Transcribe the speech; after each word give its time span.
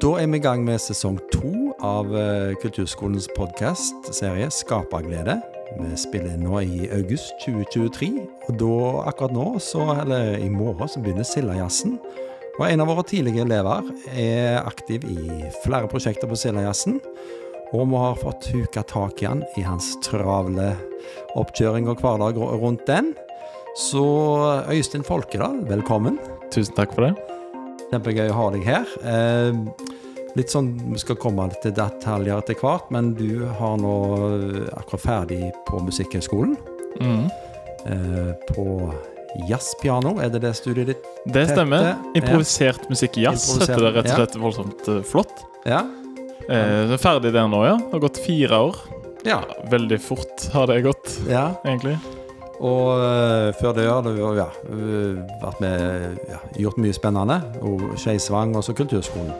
Da 0.00 0.14
er 0.16 0.30
vi 0.32 0.38
i 0.38 0.40
gang 0.40 0.62
med 0.64 0.80
sesong 0.80 1.18
to 1.28 1.74
av 1.84 2.08
eh, 2.16 2.54
Kulturskolens 2.62 3.26
podkast-serie 3.34 4.46
Skaperglede. 4.48 5.34
Vi 5.76 5.88
spiller 6.00 6.38
inn 6.38 6.46
nå 6.46 6.62
i 6.64 6.86
august 6.96 7.34
2023, 7.42 8.08
og 8.48 8.56
da, 8.62 8.78
akkurat 9.10 9.34
nå, 9.36 9.44
så, 9.60 9.84
eller 10.00 10.38
i 10.40 10.48
morgen, 10.48 10.88
så 10.88 11.02
begynner 11.04 11.28
Sildajazzen. 11.28 11.98
Og 12.54 12.64
en 12.64 12.80
av 12.80 12.88
våre 12.88 13.04
tidlige 13.10 13.44
elever 13.44 13.90
er 14.16 14.62
aktiv 14.62 15.04
i 15.04 15.42
flere 15.66 15.90
prosjekter 15.92 16.32
på 16.32 16.38
Sildajazzen. 16.46 16.96
Og 17.74 17.84
vi 17.84 18.00
har 18.00 18.16
fått 18.22 18.48
huka 18.54 18.86
tak 18.88 19.20
i 19.20 19.28
han 19.28 19.44
i 19.60 19.66
hans 19.68 19.92
travle 20.06 20.70
oppkjøring 21.36 21.92
og 21.92 22.00
hverdag 22.00 22.40
rundt 22.40 22.88
den. 22.88 23.12
Så 23.76 24.06
Øystein 24.64 25.04
Folkedal, 25.04 25.60
velkommen. 25.68 26.16
Tusen 26.48 26.80
takk 26.80 26.96
for 26.96 27.10
det. 27.10 27.12
Kjempegøy 27.90 28.28
å 28.30 28.36
ha 28.38 28.50
deg 28.54 28.66
her. 28.70 28.92
Eh, 30.30 30.36
litt 30.38 30.50
sånn, 30.50 30.74
Vi 30.92 30.98
skal 30.98 31.16
komme 31.16 31.48
til 31.62 31.72
detaljer 31.72 32.38
etter 32.38 32.54
hvert, 32.54 32.90
men 32.90 33.14
du 33.14 33.46
har 33.46 33.76
nå 33.78 33.94
akkurat 34.76 35.00
ferdig 35.00 35.52
på 35.66 35.80
Musikkhøgskolen. 35.82 36.56
Mm. 37.00 37.30
Eh, 37.86 38.32
på 38.50 38.92
jazzpiano, 39.48 40.18
er 40.20 40.28
det 40.28 40.42
det 40.42 40.54
studiet 40.58 40.86
ditt? 40.86 41.10
Det 41.26 41.46
stemmer. 41.50 41.94
Improvisert 42.14 42.88
musikk-jazz 42.90 43.46
Improvisert, 43.48 43.70
heter 43.70 43.84
det 43.86 43.92
rett 43.94 44.06
og 44.06 44.10
ja. 44.10 44.20
slett 44.20 44.38
voldsomt 44.42 44.88
eh, 44.88 45.02
flott. 45.06 45.44
Ja. 45.64 45.84
Eh, 46.48 46.90
er 46.90 47.00
ferdig 47.00 47.32
der 47.32 47.50
nå, 47.50 47.64
ja. 47.66 47.76
Det 47.78 47.92
har 47.94 48.06
gått 48.08 48.22
fire 48.24 48.64
år. 48.70 48.80
ja. 49.24 49.42
Veldig 49.70 50.00
fort 50.02 50.48
har 50.54 50.66
det 50.66 50.82
gått, 50.82 51.20
ja. 51.28 51.52
egentlig. 51.64 51.98
Og 52.60 53.00
uh, 53.00 53.48
før 53.56 53.72
det 53.72 53.86
har 53.88 54.02
du 54.04 54.10
ja, 54.36 54.44
eh, 54.68 55.20
vært 55.40 55.62
med, 55.64 56.18
ja, 56.28 56.40
gjort 56.60 56.80
mye 56.82 56.92
spennende. 56.92 57.38
Og 57.64 57.94
Skeisvang 58.00 58.52
og 58.58 58.66
så 58.66 58.74
Kulturskolen. 58.76 59.32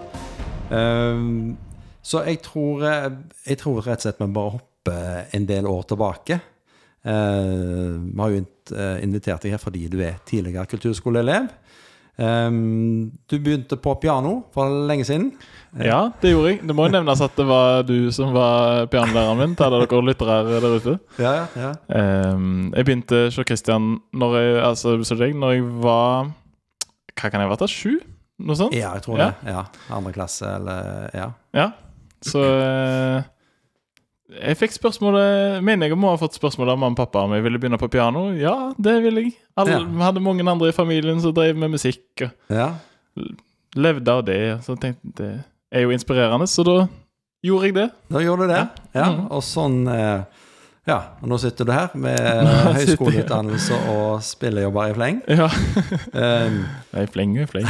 Ehm, 0.71 1.57
så 2.03 2.23
jeg 2.27 2.41
tror, 2.45 2.85
eh, 2.87 3.11
jeg 3.47 3.59
tror 3.61 3.83
rett 3.85 4.01
og 4.01 4.07
slett 4.07 4.23
vi 4.23 4.31
bare 4.33 4.57
hopper 4.57 5.37
en 5.37 5.47
del 5.49 5.69
år 5.69 5.83
tilbake. 5.91 6.41
Uh, 7.01 7.97
vi 7.97 8.21
har 8.21 8.29
jo 8.29 8.41
eh, 8.77 8.99
invitert 9.01 9.41
deg 9.41 9.55
her 9.55 9.61
fordi 9.63 9.87
du 9.89 10.03
er 10.05 10.19
tidligere 10.29 10.69
kulturskoleelev. 10.69 11.47
Um, 12.21 13.09
du 13.25 13.39
begynte 13.41 13.79
på 13.81 13.95
piano 14.03 14.43
for 14.53 14.69
lenge 14.85 15.07
siden. 15.09 15.31
Ja, 15.81 16.11
det 16.21 16.35
gjorde 16.35 16.51
jeg. 16.51 16.59
Det 16.69 16.77
må 16.77 16.85
jo 16.85 16.93
nevnes 16.93 17.23
at 17.25 17.39
det 17.39 17.47
var 17.49 17.87
du 17.89 18.11
som 18.13 18.35
var 18.37 18.85
pianolæreren 18.93 19.41
min. 19.41 19.57
til 19.57 19.65
alle 19.65 19.87
dere 19.87 20.05
lyttere 20.05 20.37
der 20.51 20.77
ute. 20.77 20.99
Ja, 21.17 21.33
ja. 21.57 21.73
Um, 21.89 22.75
jeg 22.77 22.85
begynte 22.85 23.23
hos 23.31 23.41
Christian 23.41 23.95
når 24.13 24.37
jeg, 24.37 24.63
altså, 24.69 24.97
når 25.01 25.57
jeg 25.57 25.65
var 25.81 26.29
Hva 27.17 27.31
kan 27.31 27.41
jeg 27.41 27.49
ha 27.49 27.55
vært? 27.55 27.71
Sju? 27.73 27.97
Noe 28.41 28.57
sånt? 28.57 28.73
ja, 28.75 28.95
jeg 28.97 29.03
tror 29.05 29.19
Ja. 29.21 29.27
det. 29.31 29.53
Ja, 29.53 29.65
Andre 29.97 30.13
klasse, 30.17 30.47
eller 30.57 31.11
Ja. 31.15 31.29
Ja, 31.55 31.67
så 32.25 32.41
eh, 32.45 33.23
Jeg 34.31 34.57
fikk 34.61 34.73
spørsmålet 34.77 35.63
Mener 35.67 35.89
jeg 35.91 35.99
må 35.99 36.11
ha 36.13 36.17
fått 36.21 36.37
spørsmål 36.39 36.71
av 36.71 36.79
mamma 36.79 36.95
og 36.95 37.01
pappa 37.03 37.25
om 37.27 37.33
jeg 37.35 37.43
ville 37.43 37.59
begynne 37.59 37.79
på 37.81 37.89
piano. 37.91 38.29
Ja, 38.39 38.73
det 38.79 39.03
ville 39.03 39.25
jeg. 39.27 39.35
Alle, 39.59 39.71
Ja. 39.81 39.85
Vi 39.85 40.03
hadde 40.07 40.21
mange 40.23 40.47
andre 40.49 40.69
i 40.69 40.73
familien 40.77 41.21
som 41.21 41.35
drev 41.35 41.57
med 41.57 41.71
musikk. 41.73 42.01
Og 42.23 42.31
ja. 42.57 42.69
levde 43.77 44.09
av 44.09 44.25
det. 44.25 44.41
Så 44.65 44.77
jeg 44.77 44.81
tenkte 44.81 45.17
det 45.17 45.45
er 45.73 45.83
jo 45.83 45.91
inspirerende, 45.95 46.47
så 46.51 46.65
da 46.65 46.77
gjorde 47.45 47.65
jeg 47.67 47.75
det. 47.75 47.89
Da 48.11 48.19
gjorde 48.23 48.47
du 48.47 48.53
det. 48.55 48.63
Ja. 48.95 49.05
Mhm. 49.13 49.27
Og 49.31 49.43
sånn 49.43 49.89
eh, 49.89 50.23
Ja, 50.89 50.99
og 51.21 51.29
nå 51.29 51.37
sitter 51.39 51.69
du 51.69 51.73
her 51.75 51.93
med 52.01 52.19
høyskoleutdannelse 52.79 53.79
og 53.93 54.23
spillejobber 54.25 54.93
i 54.93 54.95
fleng. 54.97 55.23
Ja. 55.29 55.49
Um, 56.15 56.63
Nei, 56.95 57.07
fleng 57.13 57.37
og 57.43 57.51
fleng. 57.53 57.69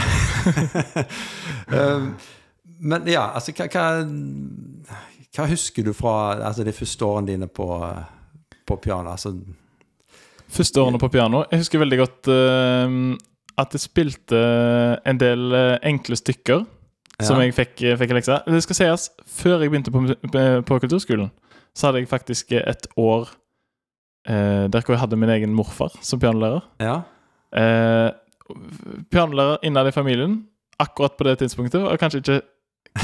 um, 1.75 2.13
men 2.93 3.09
ja, 3.11 3.27
altså 3.35 3.55
hva, 3.57 3.67
hva, 3.73 3.87
hva 5.37 5.49
husker 5.51 5.87
du 5.87 5.93
fra 5.97 6.15
altså, 6.39 6.65
de 6.67 6.75
første 6.77 7.05
årene 7.05 7.33
dine 7.33 7.51
på, 7.51 7.67
på 8.67 8.79
piano? 8.83 9.17
Altså, 9.17 9.35
Første 10.51 10.81
årene 10.83 10.99
på 10.99 11.09
piano. 11.09 11.45
Jeg 11.51 11.61
husker 11.63 11.79
veldig 11.79 11.99
godt 12.01 12.31
uh, 12.31 13.19
at 13.61 13.75
jeg 13.77 13.85
spilte 13.85 14.39
en 15.07 15.21
del 15.21 15.53
eh, 15.55 15.77
enkle 15.91 16.17
stykker 16.17 16.65
som 17.21 17.41
jeg 17.43 17.53
fikk, 17.53 17.83
fikk 18.01 18.13
i 18.13 18.17
leksa. 18.17 18.39
Det 18.49 18.63
skal 18.65 18.79
sies, 18.79 19.11
før 19.29 19.61
jeg 19.61 19.73
begynte 19.73 19.93
på, 19.93 20.01
på, 20.33 20.45
på 20.67 20.79
kulturskolen, 20.85 21.29
så 21.75 21.89
hadde 21.89 22.03
jeg 22.03 22.11
faktisk 22.11 22.53
et 22.57 22.87
år 23.01 23.31
eh, 24.29 24.67
der 24.73 24.83
hvor 24.85 24.95
jeg 24.95 25.03
hadde 25.03 25.19
min 25.21 25.33
egen 25.37 25.55
morfar 25.55 25.95
som 26.03 26.21
pianolærer. 26.23 26.67
ja. 26.81 27.01
Eh, 27.51 28.11
pianolærer 29.11 29.63
innad 29.63 29.89
i 29.89 29.95
familien 29.95 30.33
akkurat 30.81 31.17
på 31.17 31.25
det 31.25 31.37
tidspunktet 31.39 31.83
var 31.83 31.99
kanskje 32.01 32.21
ikke 32.23 32.41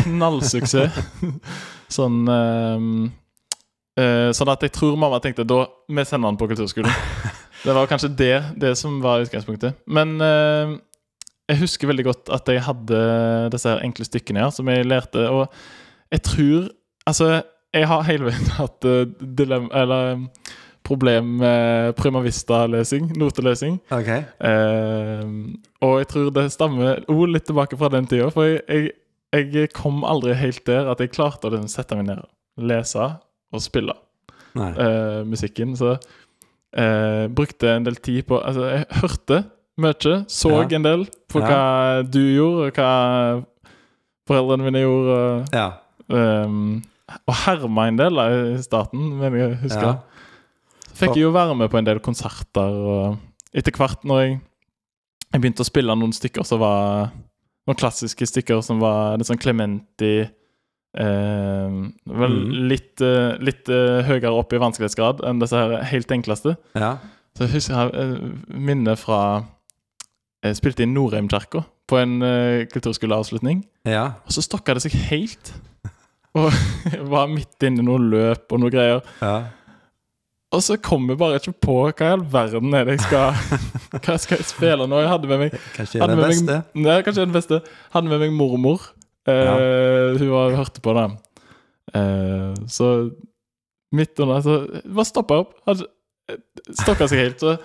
knallsuksess. 0.03 0.97
sånn 1.97 2.23
eh, 2.33 2.87
eh, 4.03 4.31
Sånn 4.37 4.51
at 4.53 4.65
jeg 4.67 4.75
tror 4.75 4.97
mamma 4.99 5.21
tenkte 5.23 5.47
da 5.47 5.65
vi 5.89 6.05
sender 6.05 6.33
han 6.33 6.39
på 6.41 6.49
kulturskolen. 6.51 6.91
Det 7.63 7.75
var 7.75 7.89
kanskje 7.91 8.13
det, 8.15 8.35
det 8.63 8.75
som 8.79 8.99
var 9.03 9.25
utgangspunktet. 9.25 9.79
Men 9.87 10.17
eh, 10.23 10.77
jeg 11.51 11.63
husker 11.63 11.91
veldig 11.91 12.05
godt 12.07 12.33
at 12.35 12.49
jeg 12.51 12.65
hadde 12.67 12.99
disse 13.55 13.77
enkle 13.83 14.07
stykkene 14.07 14.43
her 14.45 14.53
som 14.55 14.69
jeg 14.71 14.87
lærte. 14.87 15.29
Og 15.31 15.47
jeg 16.15 16.27
tror 16.27 16.73
Altså, 17.07 17.27
jeg 17.77 17.89
har 17.91 18.07
hele 18.09 18.31
veien 18.31 18.53
hatt 18.59 18.87
uh, 18.89 19.03
dilemma 19.21 19.69
Eller 19.83 20.13
um, 20.17 20.29
problem 20.87 21.37
med 21.41 21.97
prima 21.99 22.21
vista-lesing, 22.23 23.11
notelesing. 23.19 23.79
Ok. 23.91 24.09
Eh, 24.09 25.25
og 25.83 25.97
jeg 25.99 26.09
tror 26.13 26.31
det 26.37 26.45
stammer 26.55 27.01
oh, 27.11 27.25
litt 27.27 27.49
tilbake 27.49 27.79
fra 27.79 27.91
den 27.93 28.07
tida. 28.07 28.29
For 28.35 28.47
jeg, 28.47 28.93
jeg, 29.35 29.49
jeg 29.55 29.73
kom 29.75 30.05
aldri 30.07 30.37
helt 30.39 30.63
der 30.69 30.91
at 30.93 31.03
jeg 31.03 31.11
klarte 31.17 31.51
å 31.51 31.63
sette 31.71 31.99
meg 31.99 32.07
ned, 32.11 32.23
lese 32.71 33.09
og 33.53 33.65
spille 33.65 33.97
eh, 34.57 35.21
musikken. 35.27 35.75
Så 35.79 35.97
eh, 35.97 37.27
brukte 37.35 37.75
en 37.75 37.87
del 37.87 37.99
tid 37.99 38.27
på 38.31 38.41
Altså, 38.41 38.71
jeg 38.71 39.03
hørte 39.03 39.43
mye, 39.83 40.19
så 40.31 40.55
Ja. 40.55 40.69
en 40.79 40.87
del 40.87 41.07
på 41.29 41.43
Ja. 41.43 41.47
hva 41.51 42.03
du 42.09 42.23
gjorde, 42.23 42.71
og 42.71 42.79
hva 42.79 43.45
foreldrene 44.27 44.71
mine 44.71 44.87
gjorde. 44.87 45.47
Ja. 45.53 45.71
um, 46.09 46.83
og 47.07 47.35
herma 47.45 47.87
en 47.89 47.99
del 48.01 48.21
i 48.23 48.63
starten, 48.65 49.13
mener 49.21 49.43
jeg 49.43 49.59
husker. 49.63 49.95
ja. 49.95 50.27
Så 50.87 51.05
fikk 51.05 51.19
jeg 51.19 51.27
jo 51.27 51.35
være 51.35 51.55
med 51.59 51.71
på 51.71 51.79
en 51.79 51.87
del 51.87 52.01
konserter, 52.01 52.73
og 52.73 53.57
etter 53.57 53.75
hvert 53.77 54.05
når 54.09 54.23
jeg, 54.23 54.39
jeg 55.33 55.43
begynte 55.43 55.65
å 55.65 55.69
spille 55.69 55.97
noen 55.99 56.15
stykker 56.17 56.47
som 56.49 56.63
var 56.65 57.15
Noen 57.67 57.81
klassiske 57.81 58.29
stykker 58.31 58.61
som 58.63 58.79
var 58.79 59.17
litt 59.19 59.27
sånn 59.27 59.41
Clementi 59.43 60.21
eh, 60.23 61.79
Vel 62.07 62.37
mm. 62.37 62.53
litt, 62.71 63.03
eh, 63.03 63.33
litt 63.43 63.67
uh, 63.67 64.07
høyere 64.07 64.31
opp 64.39 64.55
i 64.55 64.61
vanskelighetsgrad 64.63 65.25
enn 65.27 65.43
disse 65.43 65.59
her 65.59 65.83
helt 65.91 66.15
enkleste. 66.15 66.55
ja. 66.79 66.97
Så 67.37 67.45
jeg 67.45 67.53
husker 67.59 67.91
eh, 68.01 68.95
fra 68.97 69.21
Jeg 70.47 70.57
spilte 70.57 70.87
i 70.87 70.89
Norheimkirka 70.89 71.65
på 71.91 71.99
en 71.99 72.23
uh, 72.23 72.63
kulturskoleavslutning. 72.71 73.65
ja. 73.85 74.13
Og 74.27 74.33
så 74.33 74.47
stokka 74.47 74.75
det 74.75 74.87
seg 74.87 74.95
helt. 75.11 75.53
Og 76.37 76.51
var 77.13 77.31
midt 77.33 77.65
inne 77.67 77.83
i 77.83 77.87
noen 77.87 78.11
løp 78.13 78.53
og 78.53 78.61
noe 78.65 78.73
greier. 78.75 79.05
ja. 79.23 79.37
Og 80.55 80.61
så 80.63 80.77
kom 80.79 81.09
jeg 81.11 81.19
bare 81.19 81.41
ikke 81.41 81.53
på 81.67 81.75
hva 81.89 82.07
i 82.07 82.13
all 82.15 82.21
verden 82.33 82.73
er 82.79 82.85
det 82.87 82.95
jeg 82.95 83.01
skal 83.09 83.35
Hva 84.07 84.15
skal 84.23 84.39
jeg 84.39 84.47
spille 84.47 84.87
nå? 84.89 85.01
Jeg 85.03 85.09
hadde 85.11 85.29
med 85.33 85.41
meg 85.43 85.57
Kanskje 85.75 86.07
den 86.07 86.21
beste? 86.23 86.59
Meg, 86.71 86.85
nei, 86.87 86.95
kanskje 87.05 87.25
den 87.27 87.35
beste. 87.35 87.59
Hadde 87.93 88.13
med 88.13 88.23
meg 88.23 88.33
mormor. 88.39 88.85
Eh, 89.27 90.15
Hun 90.21 90.31
var, 90.31 90.55
hørte 90.55 90.81
på 90.87 90.95
det. 90.97 91.07
Eh, 91.99 92.55
så 92.73 92.93
midt 93.99 94.23
under 94.23 94.41
så 94.47 94.55
Bare 94.87 95.09
stoppa 95.11 95.41
opp. 95.43 95.59
Stokka 96.79 97.11
seg 97.11 97.25
helt. 97.25 97.43
Så 97.43 97.57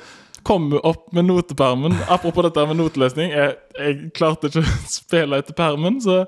kom 0.48 0.72
hun 0.74 0.82
opp 0.82 1.06
med 1.16 1.30
notepermen. 1.30 1.96
Apropos 2.12 2.50
dette 2.50 2.66
med 2.74 2.82
notelesning. 2.82 3.30
Jeg, 3.38 3.56
jeg 3.78 4.12
klarte 4.18 4.50
ikke 4.50 4.66
å 4.66 4.76
spille 4.98 5.40
etter 5.46 5.56
permen, 5.58 6.02
så 6.04 6.24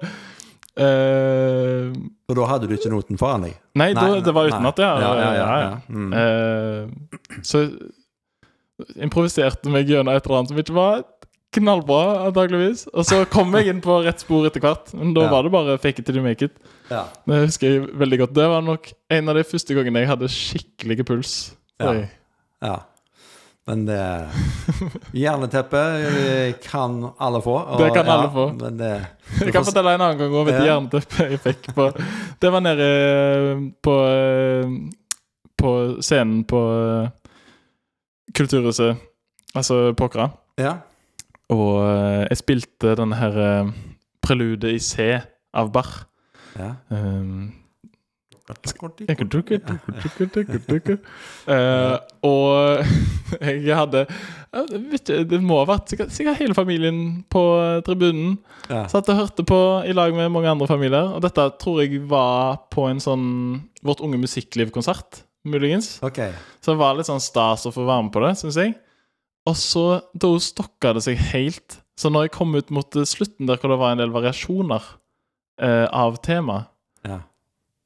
eh, 0.80 1.90
Og 2.30 2.38
da 2.40 2.48
hadde 2.50 2.70
du 2.70 2.75
ikke 2.78 2.92
noten 2.94 3.20
foran 3.22 3.48
deg? 3.48 3.58
Nei, 3.80 3.92
da, 3.98 4.08
det 4.24 4.34
var 4.36 4.50
nei. 4.50 4.56
utenat, 4.56 4.81
ja. 4.81 4.94
Ja, 5.04 5.12
ja, 5.20 5.34
ja, 5.38 5.50
ja. 5.64 5.74
Mm. 5.90 6.14
Uh, 6.14 7.42
så 7.46 7.66
improviserte 8.98 9.72
meg 9.72 9.90
gjennom 9.90 10.14
et 10.14 10.25
eller 10.25 10.42
annet 10.42 10.54
som 10.54 10.62
ikke 10.64 10.78
var 10.78 11.04
knallbra, 11.54 12.28
antageligvis. 12.28 12.88
Og 12.94 13.06
så 13.08 13.20
kom 13.30 13.54
jeg 13.58 13.70
inn 13.72 13.81
på 13.84 14.00
rett 14.06 14.24
spor 14.24 14.48
etter 14.50 14.64
hvert. 14.64 14.94
Men 14.98 15.14
da 15.14 15.28
var 15.31 15.46
det 15.46 15.54
bare 15.54 15.78
fake 15.81 16.02
it 16.02 16.08
till 16.08 16.18
you 16.18 16.25
make 16.25 16.46
it. 16.46 16.56
Ja. 16.90 17.06
Det 17.30 17.44
husker 17.46 17.70
jeg 17.70 17.84
veldig 18.02 18.24
godt. 18.24 18.34
Det 18.38 18.48
var 18.50 18.66
nok 18.66 18.90
en 19.14 19.30
av 19.30 19.38
de 19.38 19.46
første 19.48 19.78
gangene 19.78 20.04
jeg 20.04 20.10
hadde 20.10 20.31
skikkelig 20.34 21.06
puls. 21.10 21.36
Ja. 21.81 21.94
Ja. 22.64 22.75
Men 23.68 23.86
det 23.88 23.98
Jerneteppe 25.24 25.81
kan 26.65 26.98
alle 27.19 27.39
få. 27.42 27.54
og- 27.62 27.80
Det 27.80 27.94
kan 27.95 28.06
alle 28.12 28.27
ja, 28.27 28.33
få. 28.33 28.45
Men 28.60 28.77
det, 28.77 28.89
Jeg 29.39 29.54
kan 29.56 29.63
fortelle 29.65 29.94
en 29.95 30.01
annen 30.01 30.18
gang 30.19 30.36
om 30.36 30.48
et 30.51 30.57
Ja. 30.60 30.65
jernteppe 30.74 31.30
jeg 31.31 31.39
fikk 31.39 31.69
på 31.77 31.86
Det 32.42 32.51
var 32.51 32.60
nede 32.65 32.88
eh, 32.89 33.62
på 33.83 33.95
eh, 34.10 34.74
På 35.57 35.71
scenen 36.04 36.44
på 36.50 36.60
eh, 36.75 37.10
Kulturhuset, 38.33 38.98
altså 39.56 39.94
Pokra. 39.94 40.30
Ja. 40.57 40.74
Og 41.54 41.83
jeg 42.30 42.38
spilte 42.39 42.95
denne 42.98 43.15
her 43.19 43.36
prelude 43.38 43.74
preludet 44.24 44.71
i 44.74 44.80
C 44.80 45.19
av 45.54 45.69
Bach. 45.75 46.06
Ja. 46.57 46.71
Um, 46.89 47.51
Eh, 51.50 51.96
og 52.28 52.86
jeg 53.42 53.76
hadde 53.76 54.06
jeg 54.54 54.82
vet 54.92 55.02
ikke, 55.02 55.24
Det 55.32 55.40
må 55.42 55.58
ha 55.62 55.68
vært 55.72 55.92
sikkert, 55.92 56.14
sikkert 56.14 56.40
hele 56.40 56.56
familien 56.58 57.00
på 57.34 57.42
tribunen. 57.88 58.38
Ja. 58.70 58.86
Satt 58.92 59.10
og 59.10 59.18
hørte 59.18 59.46
på 59.48 59.60
i 59.90 59.96
lag 59.96 60.14
med 60.16 60.32
mange 60.34 60.52
andre 60.52 60.70
familier. 60.70 61.16
Og 61.18 61.24
dette 61.26 61.48
tror 61.62 61.82
jeg 61.82 62.04
var 62.10 62.64
på 62.74 62.88
en 62.92 63.02
sånn 63.04 63.28
Vårt 63.84 64.04
Unge 64.06 64.22
Musikkliv-konsert, 64.22 65.24
muligens. 65.50 65.98
Okay. 66.06 66.32
Så 66.64 66.72
det 66.74 66.82
var 66.84 66.96
litt 66.96 67.10
sånn 67.10 67.24
stas 67.24 67.66
å 67.68 67.74
få 67.74 67.88
være 67.90 68.06
med 68.08 68.14
på 68.16 68.24
det, 68.24 68.36
syns 68.40 68.60
jeg. 68.62 68.76
Og 69.50 69.58
så 69.60 69.86
da 70.16 70.30
stokka 70.40 70.94
det 70.96 71.04
seg 71.04 71.20
helt. 71.34 71.82
Så 72.00 72.10
når 72.14 72.28
jeg 72.28 72.36
kom 72.38 72.54
ut 72.56 72.72
mot 72.74 73.00
slutten, 73.10 73.50
der 73.50 73.60
hvor 73.60 73.74
det 73.74 73.82
var 73.82 73.94
en 73.94 74.02
del 74.02 74.14
variasjoner 74.14 74.86
eh, 75.62 75.88
av 75.90 76.22
temaet 76.26 76.70
Ja. 77.04 77.20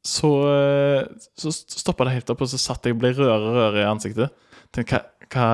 Så, 0.07 0.31
eh, 0.47 1.27
så 1.35 1.51
stoppa 1.51 2.07
det 2.07 2.17
helt 2.17 2.29
opp, 2.31 2.43
og 2.45 2.51
så 2.51 2.59
satt 2.61 2.87
jeg 2.87 2.95
og 2.95 3.01
ble 3.01 3.11
rødere 3.15 3.37
og 3.37 3.57
rødere 3.57 3.83
i 3.83 3.89
ansiktet. 3.89 4.31
Tenkte, 4.75 5.01
hva, 5.33 5.47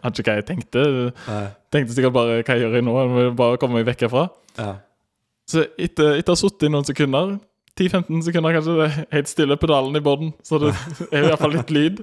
hva, 0.00 0.08
ikke 0.12 0.24
hva 0.30 0.38
jeg 0.38 0.48
tenkte. 0.48 0.86
Nei. 1.28 1.44
Tenkte 1.72 1.96
sikkert 1.96 2.16
bare 2.16 2.40
hva 2.40 2.56
jeg 2.56 2.64
gjør 2.64 2.78
jeg 2.78 2.86
nå? 2.88 2.96
Jeg 3.00 3.12
må 3.12 3.28
bare 3.38 3.60
komme 3.60 3.80
meg 3.80 3.88
vekk 3.90 4.06
herfra. 4.06 4.26
Ja. 4.56 4.74
Så 5.48 5.66
etter, 5.76 6.16
etter 6.20 6.32
å 6.32 6.36
ha 6.36 6.40
sittet 6.40 6.68
i 6.68 6.72
noen 6.72 6.88
sekunder, 6.88 7.34
10-15 7.76 8.24
sekunder 8.26 8.54
kanskje, 8.56 8.76
det 8.76 8.86
er 8.86 8.96
helt 9.16 9.30
stille 9.30 9.56
pedalen 9.60 9.96
i 9.96 10.02
båten, 10.04 10.32
så 10.44 10.58
det 10.60 10.72
er 11.08 11.22
i 11.22 11.28
hvert 11.30 11.40
fall 11.40 11.54
litt 11.56 11.72
lyd, 11.72 12.02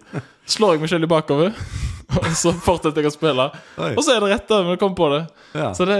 slår 0.49 0.75
jeg 0.75 0.81
meg 0.83 0.91
selv 0.91 1.05
i 1.05 1.11
bakover, 1.11 1.53
og 2.17 2.29
så 2.37 2.53
fortsetter 2.65 3.05
jeg 3.05 3.11
å 3.11 3.15
spille. 3.15 3.45
Oi. 3.77 3.91
Og 3.93 4.01
så 4.05 4.15
er 4.15 4.25
det 4.25 4.31
rett, 4.33 4.47
da, 4.49 4.63
når 4.65 4.75
jeg 4.75 4.81
kommer 4.81 4.97
på 4.97 5.09
det. 5.13 5.21
Ja. 5.53 5.69
Så 5.77 5.85
det, 5.89 5.99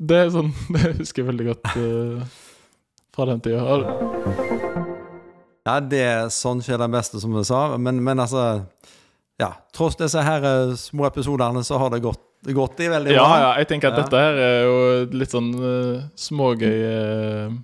det 0.00 0.20
er 0.24 0.30
sånn 0.34 0.52
Det 0.74 0.94
husker 1.02 1.22
jeg 1.22 1.30
veldig 1.32 1.48
godt 1.50 1.74
eh, 1.74 2.38
fra 3.14 3.26
den 3.26 3.40
tida. 3.42 3.64
ja, 5.66 5.76
det 5.80 6.00
er 6.04 6.28
sånn 6.34 6.62
skjer 6.64 6.80
den 6.80 6.92
beste, 6.94 7.20
som 7.22 7.34
du 7.36 7.42
sa. 7.46 7.76
Men, 7.78 8.02
men 8.04 8.20
altså 8.22 8.62
Ja, 9.40 9.54
tross 9.72 9.96
disse 9.96 10.20
her 10.20 10.44
eh, 10.44 10.74
små 10.76 11.06
episodene, 11.08 11.62
så 11.64 11.78
har 11.80 11.90
det 11.94 12.02
gått, 12.04 12.20
gått 12.52 12.80
i 12.84 12.88
veldig 12.92 13.14
Ja, 13.14 13.24
bra. 13.24 13.38
ja, 13.40 13.50
jeg 13.62 13.68
tenker 13.70 13.88
at 13.92 13.96
Ja. 13.98 14.02
dette 14.04 14.20
her 14.20 14.40
er 14.44 14.62
jo 14.66 14.76
litt 15.16 15.32
sånn 15.32 15.50
uh, 15.56 16.02
smågøy 16.16 16.78
uh, 16.84 17.54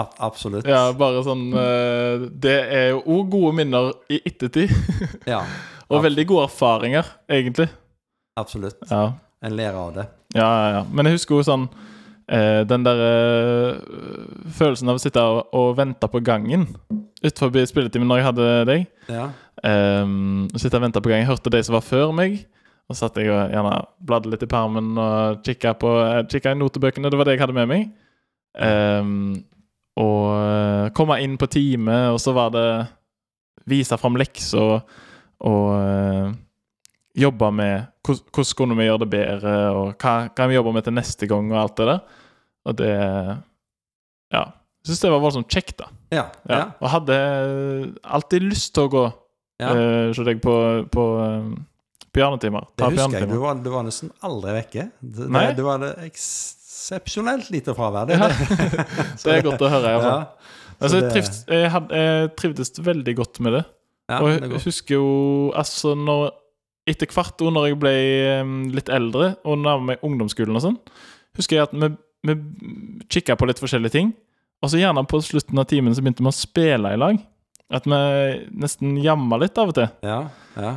A- 0.00 0.08
absolutt. 0.28 0.64
Ja, 0.68 0.86
bare 0.96 1.20
sånn 1.24 1.46
uh, 1.52 2.26
Det 2.32 2.54
er 2.72 2.86
jo 2.94 3.02
òg 3.06 3.30
gode 3.32 3.54
minner 3.60 3.90
i 4.12 4.20
ettertid. 4.24 4.72
Ja, 5.32 5.42
og 5.92 6.04
veldig 6.06 6.24
gode 6.30 6.46
erfaringer, 6.48 7.04
egentlig. 7.28 7.68
absolutt. 8.40 8.78
Ja. 8.90 9.12
En 9.44 9.56
lærer 9.58 9.76
av 9.76 9.90
det. 9.96 10.04
Ja, 10.36 10.46
ja, 10.48 10.68
ja. 10.78 10.82
Men 10.92 11.08
jeg 11.08 11.18
husker 11.18 11.36
jo 11.40 11.44
sånn 11.44 11.66
eh, 12.28 12.62
Den 12.68 12.84
der 12.86 13.02
eh, 13.06 13.80
følelsen 14.58 14.92
av 14.92 14.98
å 14.98 15.02
sitte 15.02 15.22
og, 15.22 15.44
og 15.56 15.76
vente 15.78 16.08
på 16.08 16.22
gangen 16.24 16.68
utenfor 17.22 17.54
spilletimen 17.70 18.08
når 18.10 18.20
jeg 18.20 18.28
hadde 18.30 18.48
deg. 18.68 18.88
Ja. 19.10 19.28
Eh, 19.62 20.16
sitte 20.58 20.78
og 20.78 20.86
vente 20.86 21.02
på 21.02 21.12
gangen. 21.12 21.24
Jeg 21.26 21.32
hørte 21.32 21.54
de 21.54 21.62
som 21.62 21.78
var 21.78 21.86
før 21.86 22.14
meg. 22.16 22.42
Og 22.90 22.98
satt 22.98 23.16
jeg 23.16 23.30
og 23.30 23.52
gjerne 23.54 23.76
bladde 24.04 24.32
litt 24.32 24.42
i 24.44 24.50
permen 24.50 24.90
og 25.00 25.42
kikka 25.46 25.76
på 25.80 25.92
eh, 26.02 26.50
i 26.50 26.54
notebøkene. 26.58 27.10
Det 27.12 27.20
var 27.20 27.28
det 27.28 27.36
jeg 27.36 27.44
hadde 27.44 27.56
med 27.56 27.70
meg. 27.70 27.86
Um, 28.52 29.12
og 30.00 30.26
eh, 30.36 30.90
komme 30.96 31.18
inn 31.24 31.38
på 31.40 31.48
time, 31.52 31.96
og 32.12 32.20
så 32.20 32.34
var 32.36 32.52
det 32.52 32.66
vise 33.68 33.96
fram 34.00 34.16
lekser 34.18 34.60
og, 34.60 34.94
og 35.46 35.66
eh, 35.76 36.32
jobbe 37.18 37.50
med 37.52 37.86
hvordan 38.06 38.54
kunne 38.56 38.76
vi 38.78 38.86
gjøre 38.88 39.02
det 39.04 39.10
bedre, 39.12 39.54
og 39.76 39.94
hva 40.00 40.14
kan 40.34 40.48
vi 40.50 40.56
jobbe 40.56 40.72
med 40.74 40.86
til 40.86 40.94
neste 40.96 41.28
gang, 41.30 41.50
og 41.52 41.60
alt 41.62 41.76
det 41.80 41.88
der. 41.90 42.20
Og 42.66 42.78
det 42.78 42.92
Ja. 44.32 44.44
Jeg 44.82 44.90
syns 44.90 45.00
det 45.04 45.10
var 45.12 45.20
voldsomt 45.22 45.52
kjekt, 45.52 45.76
da. 45.78 45.84
Ja. 46.10 46.22
Ja. 46.48 46.56
ja. 46.56 46.62
Og 46.80 46.90
hadde 46.90 47.16
alltid 48.02 48.42
lyst 48.42 48.72
til 48.74 48.88
å 48.88 48.90
gå 48.90 49.02
ja. 49.62 49.68
uh, 49.70 50.08
hos 50.08 50.18
deg 50.26 50.40
på, 50.42 50.54
på 50.90 51.04
eh, 51.22 51.52
pianotimer. 52.10 52.66
Det 52.74 52.88
husker 52.90 53.20
jeg. 53.20 53.28
Du 53.30 53.36
var, 53.44 53.60
du 53.62 53.68
var 53.70 53.86
nesten 53.86 54.10
aldri 54.26 54.56
vekke. 54.56 54.88
Det, 54.98 55.28
Nei. 55.30 55.44
det, 55.52 55.60
du 55.60 55.68
hadde 55.68 55.92
eksepsjonelt 56.08 57.52
lite 57.54 57.76
fravær. 57.78 58.10
Det, 58.10 58.18
det. 58.18 58.88
Det 59.22 59.36
er 59.36 59.46
godt 59.46 59.62
å 59.62 59.70
høre. 59.70 59.92
i 59.92 60.00
hvert 60.00 60.08
fall. 60.08 60.24
Ja. 60.24 60.58
Altså, 60.82 60.98
jeg, 60.98 61.12
det- 61.14 61.60
jeg, 61.60 61.70
had, 61.76 61.94
jeg 61.94 62.32
trivdes 62.42 62.74
veldig 62.82 63.16
godt 63.22 63.40
med 63.46 63.58
det. 63.60 63.64
Ja, 64.10 64.18
og 64.18 64.32
jeg 64.34 64.64
husker 64.64 64.96
jo 64.98 65.06
altså 65.56 65.94
når 65.94 66.32
Etter 66.88 67.06
hvert 67.14 67.38
også 67.38 67.52
når 67.54 67.68
jeg 67.68 67.78
ble 67.82 67.92
litt 68.74 68.88
eldre 68.90 69.34
og 69.46 69.60
nærmet 69.62 69.86
meg 69.92 70.06
ungdomsskolen 70.06 70.56
og 70.58 70.64
sånn, 70.64 70.78
husker 71.38 71.60
jeg 71.60 71.68
at 71.68 71.74
vi, 71.78 71.88
vi 72.26 72.34
kikka 73.12 73.36
på 73.38 73.46
litt 73.46 73.60
forskjellige 73.62 73.94
ting. 73.94 74.10
Og 74.62 74.70
så 74.70 74.80
gjerne 74.80 75.02
på 75.10 75.20
slutten 75.22 75.58
av 75.58 75.68
timen 75.70 75.94
så 75.94 76.02
begynte 76.02 76.22
vi 76.24 76.30
å 76.30 76.34
spille 76.34 76.90
i 76.94 76.98
lag. 76.98 77.20
At 77.72 77.86
vi 77.88 77.98
nesten 78.62 78.96
jamma 79.00 79.38
litt 79.40 79.56
av 79.58 79.70
og 79.72 79.76
til. 79.78 79.88
Ja, 80.04 80.18
ja. 80.58 80.72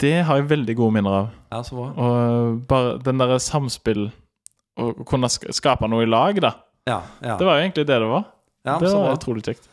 Det 0.00 0.14
har 0.24 0.38
jeg 0.40 0.48
veldig 0.50 0.74
gode 0.78 0.94
minner 0.96 1.16
av. 1.18 1.26
ja, 1.52 1.60
så 1.66 1.76
bra. 1.76 1.88
Og 2.06 2.62
bare 2.70 2.94
den 3.04 3.20
derre 3.20 3.36
samspill 3.42 4.08
Å 4.78 4.92
kunne 5.10 5.26
skape 5.28 5.88
noe 5.90 6.04
i 6.06 6.08
lag, 6.08 6.38
da. 6.40 6.52
Ja, 6.86 7.00
ja. 7.18 7.34
Det 7.34 7.46
var 7.46 7.58
jo 7.58 7.64
egentlig 7.66 7.84
det 7.88 7.98
det 7.98 8.08
var. 8.08 8.28
ja 8.64 8.76
Det 8.78 8.92
var 8.94 9.16
utrolig 9.18 9.42
kjekt. 9.48 9.66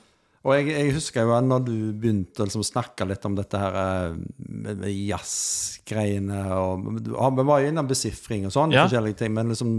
Og 0.45 0.53
jeg, 0.53 0.67
jeg 0.75 0.91
husker 0.93 1.25
jo 1.25 1.37
når 1.41 1.63
du 1.65 1.71
begynte 1.97 2.43
å 2.43 2.45
liksom 2.45 2.61
snakke 2.67 3.07
litt 3.09 3.23
om 3.25 3.33
dette 3.37 3.57
her 3.57 3.77
eh, 3.81 4.83
jazzgreiene 5.09 6.41
og 6.53 6.83
ja, 7.09 7.29
Vi 7.39 7.45
var 7.47 7.63
jo 7.63 7.71
innom 7.71 7.87
besifring 7.89 8.45
og 8.45 8.53
sånn, 8.53 8.75
Ja. 8.75 8.83
forskjellige 8.85 9.17
ting, 9.23 9.33
men 9.33 9.49
liksom 9.49 9.71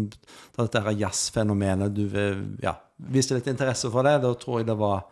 dette 0.58 0.82
her 0.82 0.96
jazzfenomenet 1.04 1.94
Du 1.94 2.04
eh, 2.10 2.40
ja, 2.64 2.74
viste 2.98 3.36
litt 3.38 3.46
interesse 3.52 3.90
for 3.92 4.02
det. 4.06 4.16
Da 4.24 4.32
tror 4.34 4.60
jeg 4.62 4.66
det 4.72 4.78
var 4.80 5.04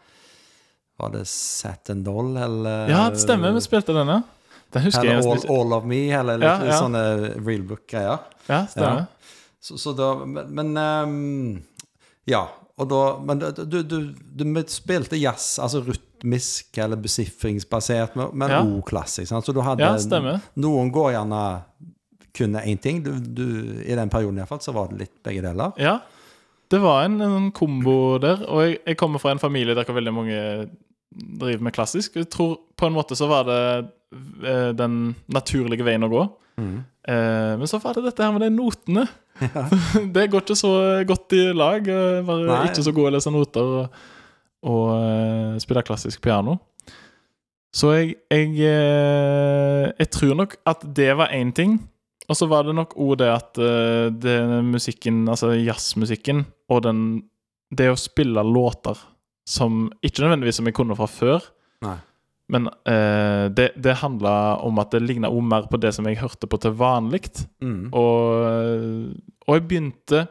Var 0.99 1.11
det 1.15 1.25
Sat 1.31 1.91
and 1.95 2.05
Doll, 2.07 2.35
eller 2.37 2.89
Ja, 2.91 3.05
det 3.11 3.23
stemmer. 3.23 3.55
Vi 3.55 3.63
spilte 3.65 3.95
den, 3.97 4.11
ja. 4.11 4.21
Den 4.75 4.83
husker 4.89 5.07
jeg 5.07 5.21
Eller 5.21 5.39
all, 5.39 5.47
all 5.55 5.73
of 5.79 5.85
Me, 5.87 6.03
eller 6.11 6.39
litt 6.43 6.51
Ja, 6.51 6.67
ja. 6.73 6.81
sånne 6.83 7.05
real 7.47 7.63
book-greier. 7.63 8.19
Ja, 8.51 8.65
stemmer. 8.67 9.07
Så, 9.63 9.79
så 9.79 9.95
da 9.97 10.11
Men, 10.27 10.51
men 10.51 10.77
um, 10.77 11.63
Ja. 12.27 12.49
Da 12.75 13.19
Men 13.23 13.39
du, 13.39 13.83
du, 13.87 14.15
du, 14.35 14.45
spilte 14.67 15.17
jazz, 15.17 15.59
altså 15.63 15.85
rytmisk 15.87 16.79
eller 16.83 16.97
besifringsbasert, 16.97 18.17
men 18.17 18.51
Ja. 18.51 18.63
òg 18.65 18.83
klassisk. 18.89 19.29
Sant? 19.29 19.47
Så 19.47 19.53
du 19.55 19.61
hadde 19.61 19.81
Ja. 19.81 20.39
Noen 20.57 20.91
går 20.91 21.13
gjerne 21.13 21.63
kun 22.35 22.57
én 22.57 22.81
ting. 22.81 23.03
Du, 23.05 23.13
du, 23.21 23.83
I 23.87 23.95
den 23.95 24.11
perioden 24.11 24.39
iallfall 24.39 24.61
så 24.61 24.73
var 24.75 24.89
det 24.91 24.99
litt 25.05 25.23
begge 25.23 25.43
deler. 25.43 25.73
Ja. 25.79 26.01
Det 26.69 26.81
var 26.83 27.05
en, 27.05 27.21
en 27.21 27.53
kombo 27.53 28.19
der. 28.19 28.43
Og 28.49 28.65
jeg, 28.67 28.79
jeg 28.87 28.97
kommer 28.99 29.23
fra 29.23 29.31
en 29.31 29.39
familie 29.39 29.75
der 29.77 29.87
veldig 29.87 30.15
mange 30.15 30.39
driver 31.15 31.63
med 31.63 31.75
klassisk. 31.77 32.17
Jeg 32.17 32.31
tror 32.33 32.57
på 32.77 32.89
en 32.89 32.97
måte 32.97 33.15
så 33.15 33.29
var 33.31 33.45
det 33.47 33.61
eh, 34.43 34.73
den 34.75 35.15
naturlige 35.31 35.87
veien 35.87 36.03
å 36.03 36.11
gå. 36.11 36.25
Eh, 36.59 37.55
men 37.61 37.69
så 37.71 37.79
var 37.83 37.95
det 37.95 38.07
dette 38.09 38.25
her 38.25 38.35
med 38.35 38.43
de 38.43 38.51
notene. 38.55 39.07
det 40.15 40.29
går 40.31 40.45
ikke 40.45 40.59
så 40.59 40.75
godt 41.07 41.35
i 41.37 41.47
lag. 41.57 41.87
Bare 41.87 42.45
Være 42.45 42.53
Nei. 42.53 42.69
ikke 42.71 42.85
så 42.87 42.95
god 42.95 43.11
å 43.11 43.15
lese 43.17 43.33
noter 43.35 43.73
og, 43.81 44.05
og 44.71 44.85
uh, 44.95 45.57
spille 45.63 45.85
klassisk 45.87 46.23
piano. 46.25 46.59
Så 47.75 47.91
jeg 47.97 48.15
jeg, 48.31 48.53
eh, 48.71 49.89
jeg 49.99 50.11
tror 50.15 50.37
nok 50.39 50.55
at 50.71 50.85
det 50.95 51.11
var 51.19 51.35
én 51.35 51.51
ting. 51.55 51.81
Og 52.29 52.39
så 52.39 52.47
var 52.49 52.65
det 52.65 52.77
nok 52.77 52.95
òg 52.97 53.19
det 53.21 53.29
at 53.29 53.59
eh, 53.61 54.09
det 54.15 54.37
musikken, 54.65 55.27
altså 55.29 55.53
jazzmusikken, 55.59 56.47
og 56.71 56.85
den 56.87 57.01
Det 57.75 57.89
å 57.91 57.99
spille 57.99 58.43
låter 58.45 58.95
som 59.49 59.91
Ikke 60.03 60.23
nødvendigvis 60.23 60.61
som 60.61 60.67
jeg 60.69 60.77
kunne 60.77 60.97
fra 60.97 61.09
før, 61.11 61.43
Nei. 61.83 61.99
Men 62.53 62.69
eh, 62.85 63.47
det, 63.57 63.71
det 63.81 63.95
handla 64.03 64.35
om 64.67 64.79
at 64.83 64.91
det 64.93 65.01
ligna 65.03 65.31
òg 65.33 65.43
mer 65.49 65.69
på 65.71 65.79
det 65.81 65.95
som 65.97 66.05
jeg 66.11 66.19
hørte 66.21 66.47
på 66.51 66.59
til 66.61 66.75
vanlig. 66.77 67.31
Mm. 67.65 67.89
Og, 67.97 69.15
og 69.49 69.55
jeg 69.59 69.69
begynte 69.69 70.27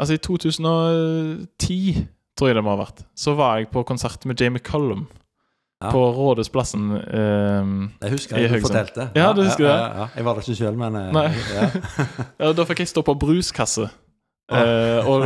Altså, 0.00 0.14
i 0.16 0.20
2010, 0.24 2.06
tror 2.38 2.48
jeg 2.48 2.56
det 2.56 2.62
må 2.64 2.72
ha 2.72 2.78
vært, 2.80 3.02
så 3.20 3.34
var 3.36 3.58
jeg 3.60 3.66
på 3.68 3.82
konsert 3.84 4.22
med 4.24 4.40
Jamie 4.40 4.62
Cullum 4.64 5.02
Ja. 5.82 5.90
på 5.92 6.00
Rådhusplassen. 6.12 6.90
Eh, 6.96 7.68
Jeg 8.02 8.10
husker 8.12 8.36
I 8.36 8.42
jeg 8.42 8.50
du 8.60 8.66
fortalte. 8.66 9.10
Ja, 9.16 9.30
du 9.32 9.42
husker 9.44 9.64
ja, 9.64 9.70
det? 9.72 9.80
Ja, 9.80 10.00
ja. 10.00 10.06
Jeg 10.16 10.24
var 10.24 10.34
der 10.34 10.40
ikke 10.40 10.56
sjøl, 10.58 10.76
men 10.76 10.96
eh, 10.96 11.36
ja, 12.40 12.52
da 12.52 12.64
fikk 12.68 12.82
jeg 12.84 12.88
stå 12.88 13.02
på 13.04 13.14
bruskasse. 13.20 13.86
Eh, 14.50 15.08
og 15.08 15.22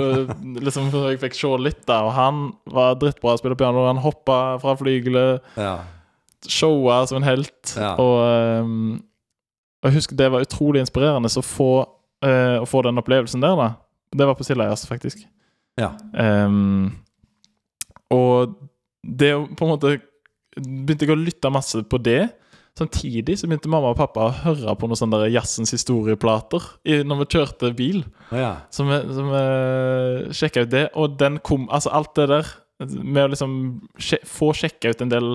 liksom 0.61 0.91
jeg 0.93 1.21
fikk 1.23 1.37
se 1.39 1.51
litt, 1.63 1.83
da. 1.89 2.03
Og 2.07 2.13
han 2.17 2.45
var 2.75 2.99
drittbra 3.01 3.35
å 3.35 3.41
spille 3.41 3.59
piano. 3.59 3.87
Han 3.89 4.03
hoppa 4.05 4.59
fra 4.63 4.77
flygelet, 4.81 5.45
ja. 5.57 5.79
showa 6.45 7.03
som 7.09 7.21
en 7.21 7.29
helt. 7.29 7.75
Ja. 7.77 7.95
Og, 8.01 8.19
um, 8.65 8.99
og 9.81 9.91
jeg 9.91 9.99
husker 9.99 10.19
det 10.21 10.31
var 10.33 10.45
utrolig 10.45 10.85
inspirerende 10.85 11.33
å 11.33 11.45
få, 11.45 11.71
uh, 12.27 12.59
å 12.61 12.69
få 12.69 12.85
den 12.87 13.01
opplevelsen 13.01 13.45
der, 13.45 13.57
da. 13.61 13.71
Det 14.15 14.29
var 14.29 14.37
på 14.39 14.47
Sildajazz, 14.47 14.87
faktisk. 14.91 15.25
ja. 15.81 15.95
Um, 16.13 16.93
og 18.13 18.53
det 19.03 19.33
å 19.35 19.47
på 19.57 19.65
en 19.67 19.73
måte 19.75 19.97
Begynte 20.55 21.03
jeg 21.03 21.11
å 21.11 21.19
lytte 21.19 21.51
masse 21.51 21.81
på 21.91 21.99
det. 21.99 22.29
Samtidig 22.79 23.37
så 23.39 23.47
begynte 23.47 23.71
mamma 23.71 23.93
og 23.93 23.99
pappa 24.01 24.25
å 24.27 24.33
høre 24.43 24.73
på 24.81 24.89
noen 24.91 24.99
sånne 24.99 25.29
jazzens 25.31 25.71
historieplater 25.77 26.65
i, 26.91 26.97
når 27.07 27.21
vi 27.21 27.27
kjørte 27.37 27.71
bil. 27.79 28.01
Oh, 28.33 28.39
ja. 28.41 28.49
Så 28.75 28.83
vi, 28.89 28.97
så 29.15 29.27
vi 29.29 29.43
sjekka 30.35 30.65
ut 30.67 30.73
det, 30.73 30.89
og 30.99 31.15
den 31.21 31.39
kom 31.47 31.69
Altså 31.71 31.93
alt 31.95 32.17
det 32.19 32.27
der 32.33 32.51
med 32.83 33.23
å 33.23 33.31
liksom 33.31 33.53
sje, 34.03 34.19
få 34.27 34.49
sjekka 34.59 34.91
ut 34.91 35.05
en 35.05 35.13
del 35.13 35.29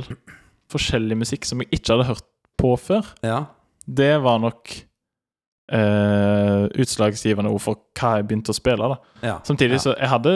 forskjellig 0.70 1.16
musikk 1.22 1.48
som 1.48 1.64
jeg 1.64 1.72
ikke 1.80 1.96
hadde 1.96 2.10
hørt 2.12 2.28
på 2.60 2.74
før, 2.78 3.08
Ja. 3.24 3.46
det 3.88 4.12
var 4.22 4.42
nok 4.44 4.74
eh, 5.72 6.66
utslagsgivende 6.84 7.50
ord 7.56 7.64
for 7.64 7.80
hva 7.96 8.18
jeg 8.20 8.28
begynte 8.28 8.52
å 8.52 8.58
spille. 8.60 8.90
da 8.92 8.98
ja. 9.26 9.38
Samtidig 9.48 9.80
så 9.80 9.96
Jeg 9.96 10.10
hadde 10.12 10.34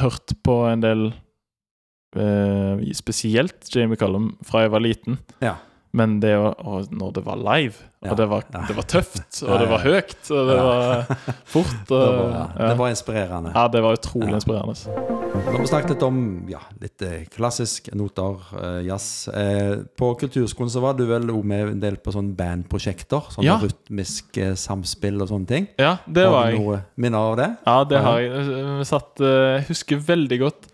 hørt 0.00 0.32
på 0.42 0.56
en 0.72 0.80
del 0.80 1.04
eh, 2.16 2.80
Spesielt 2.96 3.68
Jamie 3.74 4.00
Cullum 4.00 4.32
fra 4.46 4.64
jeg 4.64 4.72
var 4.72 4.80
liten. 4.84 5.18
Ja. 5.44 5.58
Men 5.92 6.20
det 6.22 6.36
å, 6.38 6.52
og 6.62 6.92
når 6.94 7.14
det 7.16 7.22
var 7.26 7.38
live, 7.42 7.74
Ja, 8.00 8.12
og 8.12 8.16
det 8.16 8.26
var, 8.30 8.44
ja. 8.54 8.60
det 8.68 8.74
var 8.78 8.84
tøft, 8.88 9.40
og 9.42 9.48
Ja, 9.50 9.56
det 9.58 9.66
var 9.68 9.80
høyt, 9.82 10.28
og 10.30 10.46
det 10.48 10.54
Ja. 10.56 10.62
var 10.62 11.16
fort 11.44 11.72
Det 11.88 11.98
var, 11.98 12.30
ja. 12.54 12.68
det 12.70 12.76
var 12.78 12.88
inspirerende. 12.92 13.50
ja, 13.56 13.64
det 13.68 13.82
var 13.82 13.96
utrolig 13.98 14.28
Ja. 14.30 14.38
inspirerende. 14.38 14.76
Nå 15.34 15.50
har 15.52 15.58
vi 15.58 15.66
snakket 15.66 15.90
litt 15.90 16.02
om 16.06 16.20
ja, 16.48 16.60
litt 16.80 17.02
eh, 17.02 17.24
klassisk 17.34 17.90
noter, 17.98 18.38
eh, 18.62 18.78
jazz. 18.86 19.28
Eh, 19.34 19.82
på 19.98 20.12
kulturskolen 20.22 20.70
så 20.70 20.80
var 20.80 20.94
du 20.94 21.04
vel 21.10 21.26
òg 21.34 21.42
med 21.44 21.68
en 21.74 21.80
del 21.82 21.96
på 21.98 22.14
sånne 22.14 22.36
bandprosjekter? 22.38 23.26
Sånn 23.34 23.44
Ja. 23.50 23.58
rytmisk 23.58 24.38
eh, 24.38 24.54
samspill 24.54 25.20
og 25.20 25.28
sånne 25.28 25.46
ting? 25.50 25.68
Ja, 25.78 25.96
det 26.06 26.24
Har 26.24 26.30
var 26.32 26.46
du 26.46 26.56
jeg. 26.56 26.60
noe 26.64 26.80
minner 26.96 27.18
av 27.18 27.36
det? 27.36 27.50
Ja, 27.66 27.84
det 27.84 28.00
har 28.00 28.18
jeg. 28.20 28.86
Satt, 28.86 29.18
Jeg 29.18 29.66
husker 29.68 29.96
veldig 29.98 30.38
godt 30.46 30.70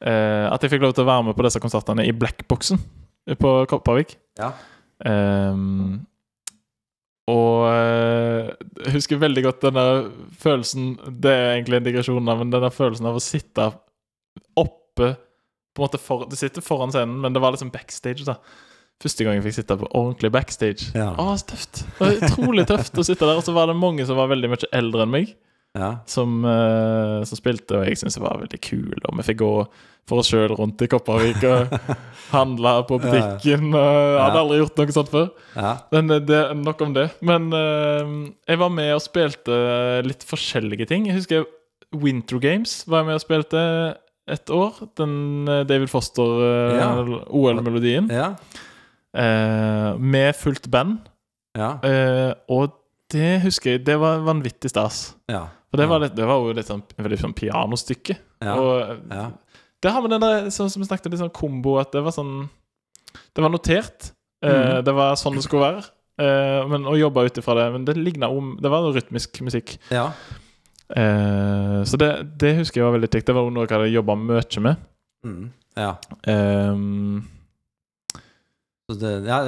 at 0.00 0.60
jeg 0.62 0.70
fikk 0.70 0.80
lov 0.82 0.94
til 0.94 1.04
å 1.04 1.06
være 1.06 1.24
med 1.24 1.36
på 1.36 1.42
disse 1.46 1.60
konsertene 1.62 2.06
i 2.06 2.12
Blackboxen 2.12 2.78
på 3.38 3.52
Kopervik. 3.70 4.16
Ja. 4.40 4.52
Um, 5.02 6.02
og 7.30 7.68
eh, 7.68 8.50
jeg 8.82 8.94
husker 8.96 9.20
veldig 9.22 9.44
godt 9.46 9.64
den 9.66 9.76
der 9.78 10.04
følelsen 10.42 10.92
Det 11.22 11.30
er 11.30 11.50
egentlig 11.52 11.78
en 11.78 11.86
digresjon, 11.86 12.26
men 12.26 12.50
den 12.50 12.64
der 12.64 12.74
følelsen 12.74 13.06
av 13.06 13.18
å 13.18 13.22
sitte 13.22 13.68
oppe 14.58 15.12
på 15.72 15.80
en 15.80 15.86
måte 15.86 16.00
for, 16.02 16.26
Du 16.28 16.34
sitter 16.36 16.64
foran 16.64 16.92
scenen, 16.92 17.20
men 17.22 17.34
det 17.34 17.42
var 17.42 17.54
liksom 17.54 17.70
backstage. 17.72 18.26
da 18.26 18.36
Første 19.02 19.24
gang 19.24 19.38
jeg 19.38 19.46
fikk 19.46 19.56
sitte 19.60 19.78
på 19.80 19.88
ordentlig 19.98 20.30
backstage. 20.34 20.90
Ja. 20.98 21.12
Å, 21.18 21.32
så 21.38 21.54
tøft! 21.54 21.84
Det 21.86 22.02
var 22.02 22.18
utrolig 22.26 22.66
tøft 22.68 22.98
å 22.98 23.06
sitte 23.06 23.26
der. 23.26 23.38
Og 23.40 23.46
så 23.46 23.54
var 23.56 23.70
det 23.70 23.78
mange 23.78 24.04
som 24.06 24.18
var 24.18 24.30
veldig 24.30 24.52
mye 24.52 24.68
eldre 24.78 25.06
enn 25.06 25.14
meg 25.14 25.32
Ja. 25.74 25.94
som, 26.04 26.44
uh, 26.44 27.24
som 27.24 27.36
spilte, 27.38 27.78
og 27.78 27.86
jeg 27.88 27.96
syntes 27.96 28.14
det 28.18 28.22
var 28.26 28.36
veldig 28.42 28.58
kul. 28.60 28.92
Og 29.08 29.16
vi 29.16 29.22
fikk 29.30 29.38
gå 29.40 29.52
for 30.10 30.18
oss 30.20 30.28
sjøl 30.32 30.52
rundt 30.58 30.82
i 30.82 30.86
Kopervik 30.90 31.42
og 31.48 31.62
handle 32.34 32.72
på 32.88 32.98
butikken. 33.00 33.64
Og 33.70 33.80
jeg 33.80 34.20
hadde 34.20 34.36
Ja. 34.36 34.42
aldri 34.42 34.58
gjort 34.60 34.76
noe 34.82 34.92
sånt 34.98 35.12
før. 35.14 35.28
ja. 35.56 35.72
Men 35.94 36.04
eh, 36.10 36.18
det 36.28 36.40
nok 36.58 36.80
om 36.84 36.92
det. 36.96 37.06
Men 37.22 37.42
uh, 37.54 38.04
jeg 38.50 38.58
var 38.60 38.70
med 38.74 38.90
og 38.96 39.00
spilte 39.04 39.54
litt 40.04 40.24
forskjellige 40.28 40.86
ting. 40.90 41.06
Jeg 41.08 41.16
husker 41.22 41.46
Winter 41.92 42.38
Games 42.42 42.82
var 42.88 42.98
jeg 43.02 43.06
med 43.12 43.18
og 43.20 43.24
spilte 43.24 43.60
et 44.32 44.50
år. 44.54 44.72
Den 44.96 45.44
David 45.68 45.88
Foster-OL-melodien. 45.92 48.08
Ja. 48.12 48.32
Eh, 49.14 49.98
med 50.00 50.34
fullt 50.36 50.70
band. 50.72 50.98
Ja. 51.56 51.74
Uh, 51.84 52.32
og 52.48 52.72
det 53.12 53.42
husker 53.44 53.74
jeg, 53.76 53.84
det 53.86 53.98
var 54.00 54.22
vanvittig 54.26 54.70
stas. 54.72 55.14
Ja. 55.30 55.46
For 55.70 55.80
det 55.80 55.86
var, 55.88 56.02
litt, 56.04 56.14
det 56.16 56.26
var 56.28 56.40
jo 56.44 56.52
litt 56.56 56.68
sånn, 56.68 56.82
veldig 56.98 57.18
sånn 57.20 57.34
pianostykke. 57.36 58.16
Ja. 58.44 58.54
Og 58.60 58.98
Ja. 59.12 59.30
det 59.82 59.92
har 59.92 60.02
med 60.04 60.10
den 60.14 60.20
der 60.24 60.50
sånn 60.52 60.68
som 60.70 60.82
vi 60.82 60.88
snakket 60.88 61.10
litt 61.12 61.20
sånn 61.22 61.32
kombo 61.32 61.78
At 61.80 61.92
det 61.92 62.02
var 62.04 62.12
sånn 62.12 62.48
Det 63.34 63.42
var 63.42 63.50
notert. 63.50 64.10
Eh, 64.44 64.50
Mhm. 64.50 64.84
det 64.84 64.94
var 64.94 65.14
sånn 65.16 65.34
det 65.36 65.42
skulle 65.44 65.62
være. 65.68 65.84
Eh, 66.18 66.66
men 66.68 66.84
å 66.84 66.96
jobbe 66.98 67.24
ut 67.24 67.38
ifra 67.38 67.54
det 67.54 67.72
Men 67.72 67.84
det 67.86 67.96
ligna 67.96 68.28
om 68.28 68.58
Det 68.60 68.68
var 68.70 68.92
rytmisk 68.92 69.40
musikk. 69.42 69.78
ja. 69.90 70.12
Eh, 70.94 71.82
så 71.88 71.96
det, 71.96 72.36
det 72.38 72.56
husker 72.58 72.80
jeg 72.82 72.84
var 72.90 72.98
veldig 72.98 73.08
kjekt. 73.10 73.26
Det 73.26 73.34
var 73.34 73.50
noe 73.50 73.64
jeg 73.66 73.70
hadde 73.78 73.92
jobba 73.94 74.14
mye 74.14 74.60
med. 74.60 74.76
Mm. 75.24 75.50
ja. 75.76 75.96
Så 78.90 78.98
det, 78.98 79.12
ja, 79.24 79.38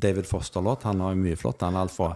David 0.00 0.26
Foster-låt. 0.26 0.82
Han 0.88 1.00
har 1.00 1.12
jo 1.14 1.20
mye 1.20 1.36
flott. 1.36 1.60
Han 1.60 1.74
er 1.76 1.80
alt 1.84 1.92
fra 1.92 2.14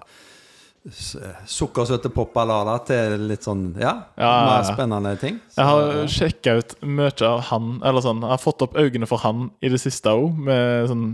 sukkersøte 1.48 2.10
popballader 2.12 2.82
til 2.88 3.22
litt 3.30 3.46
sånn 3.46 3.70
Ja, 3.80 3.94
Ja, 4.20 4.28
ja, 4.28 4.42
mer 4.50 4.66
spennende 4.68 5.14
ting. 5.20 5.38
Så, 5.48 5.56
jeg 5.62 5.70
har 5.70 6.10
sjekka 6.12 6.56
ut 6.60 6.74
mye 6.84 7.14
av 7.24 7.40
han 7.48 7.70
Eller 7.84 8.04
sånn, 8.04 8.20
jeg 8.20 8.34
har 8.34 8.42
fått 8.42 8.64
opp 8.66 8.76
øynene 8.76 9.08
for 9.08 9.22
han 9.24 9.46
i 9.64 9.70
det 9.72 9.80
siste 9.80 10.12
òg, 10.12 10.36
med 10.48 10.90
sånn 10.90 11.06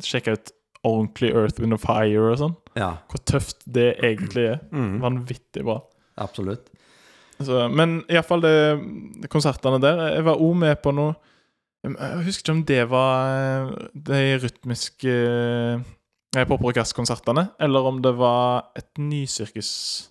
Sjekka 0.00 0.32
ut 0.38 0.52
ordentlig 0.86 1.34
Earth 1.36 1.60
Wind 1.60 1.76
of 1.76 1.82
Fire 1.84 2.30
og 2.32 2.38
sånn. 2.40 2.54
ja. 2.78 2.94
Hvor 3.10 3.20
tøft 3.28 3.58
det 3.68 3.98
egentlig 4.00 4.46
er. 4.54 4.60
Mm. 4.72 4.94
Vanvittig 5.02 5.64
bra. 5.66 5.74
Absolutt. 6.16 6.70
Så, 7.40 7.66
men 7.72 7.98
iallfall 8.08 8.40
de 8.44 9.28
konsertene 9.32 9.78
der 9.80 10.00
Jeg 10.14 10.24
var 10.24 10.40
òg 10.40 10.56
med 10.60 10.80
på 10.84 10.92
noe 10.92 11.14
Jeg 11.84 12.24
husker 12.26 12.42
ikke 12.44 12.52
om 12.56 12.64
det 12.68 12.80
var 12.90 13.30
eh, 13.32 13.70
de 14.08 14.18
rytmiske 14.42 15.14
eh, 16.36 16.46
poprock-konsertene, 16.46 17.48
eller 17.60 17.86
om 17.90 18.00
det 18.02 18.12
var 18.18 18.70
et 18.78 18.90
nysirkus 18.98 20.10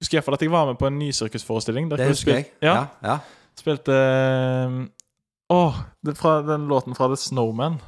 husker 0.00 0.18
iallfall 0.18 0.36
at 0.36 0.44
jeg 0.44 0.52
var 0.52 0.66
med 0.68 0.78
på 0.78 0.86
en 0.90 0.98
nysirkusforestilling. 1.00 1.88
Det 1.90 2.08
husker 2.08 2.34
jeg. 2.34 2.46
Ja, 2.62 2.74
Ja. 2.74 2.86
ja. 3.02 3.18
spilte 3.56 3.94
Å, 5.48 5.56
Åh, 5.56 5.76
fra 6.18 6.40
den 6.42 6.66
låten 6.68 6.94
fra 6.94 7.08
The 7.08 7.16
Snowman. 7.16 7.78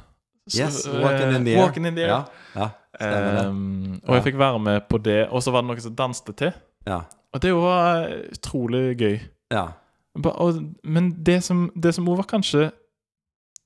Yes. 0.49 0.87
eh, 0.87 1.01
Walking 1.03 1.35
in 1.35 1.45
the 1.45 1.55
air. 1.55 1.77
In 1.77 1.95
the 1.95 2.03
air. 2.07 2.23
Ja. 2.55 2.69
ja. 2.99 3.45
Um, 3.47 3.99
og 4.07 4.15
jeg 4.15 4.23
fikk 4.23 4.39
være 4.39 4.59
med 4.59 4.87
på 4.89 4.97
det, 4.97 5.27
og 5.29 5.43
så 5.43 5.51
var 5.51 5.61
det 5.61 5.69
noe 5.69 5.83
som 5.83 5.95
danste 5.95 6.33
til. 6.33 6.53
Ja. 6.87 7.03
Og 7.33 7.41
det 7.43 7.53
var 7.53 8.07
utrolig 8.33 8.97
gøy. 8.97 9.19
ja. 9.53 9.67
Men 10.83 11.11
det 11.23 11.43
som, 11.43 11.69
det 11.75 11.93
som 11.95 12.07
var 12.07 12.25
kanskje 12.27 12.71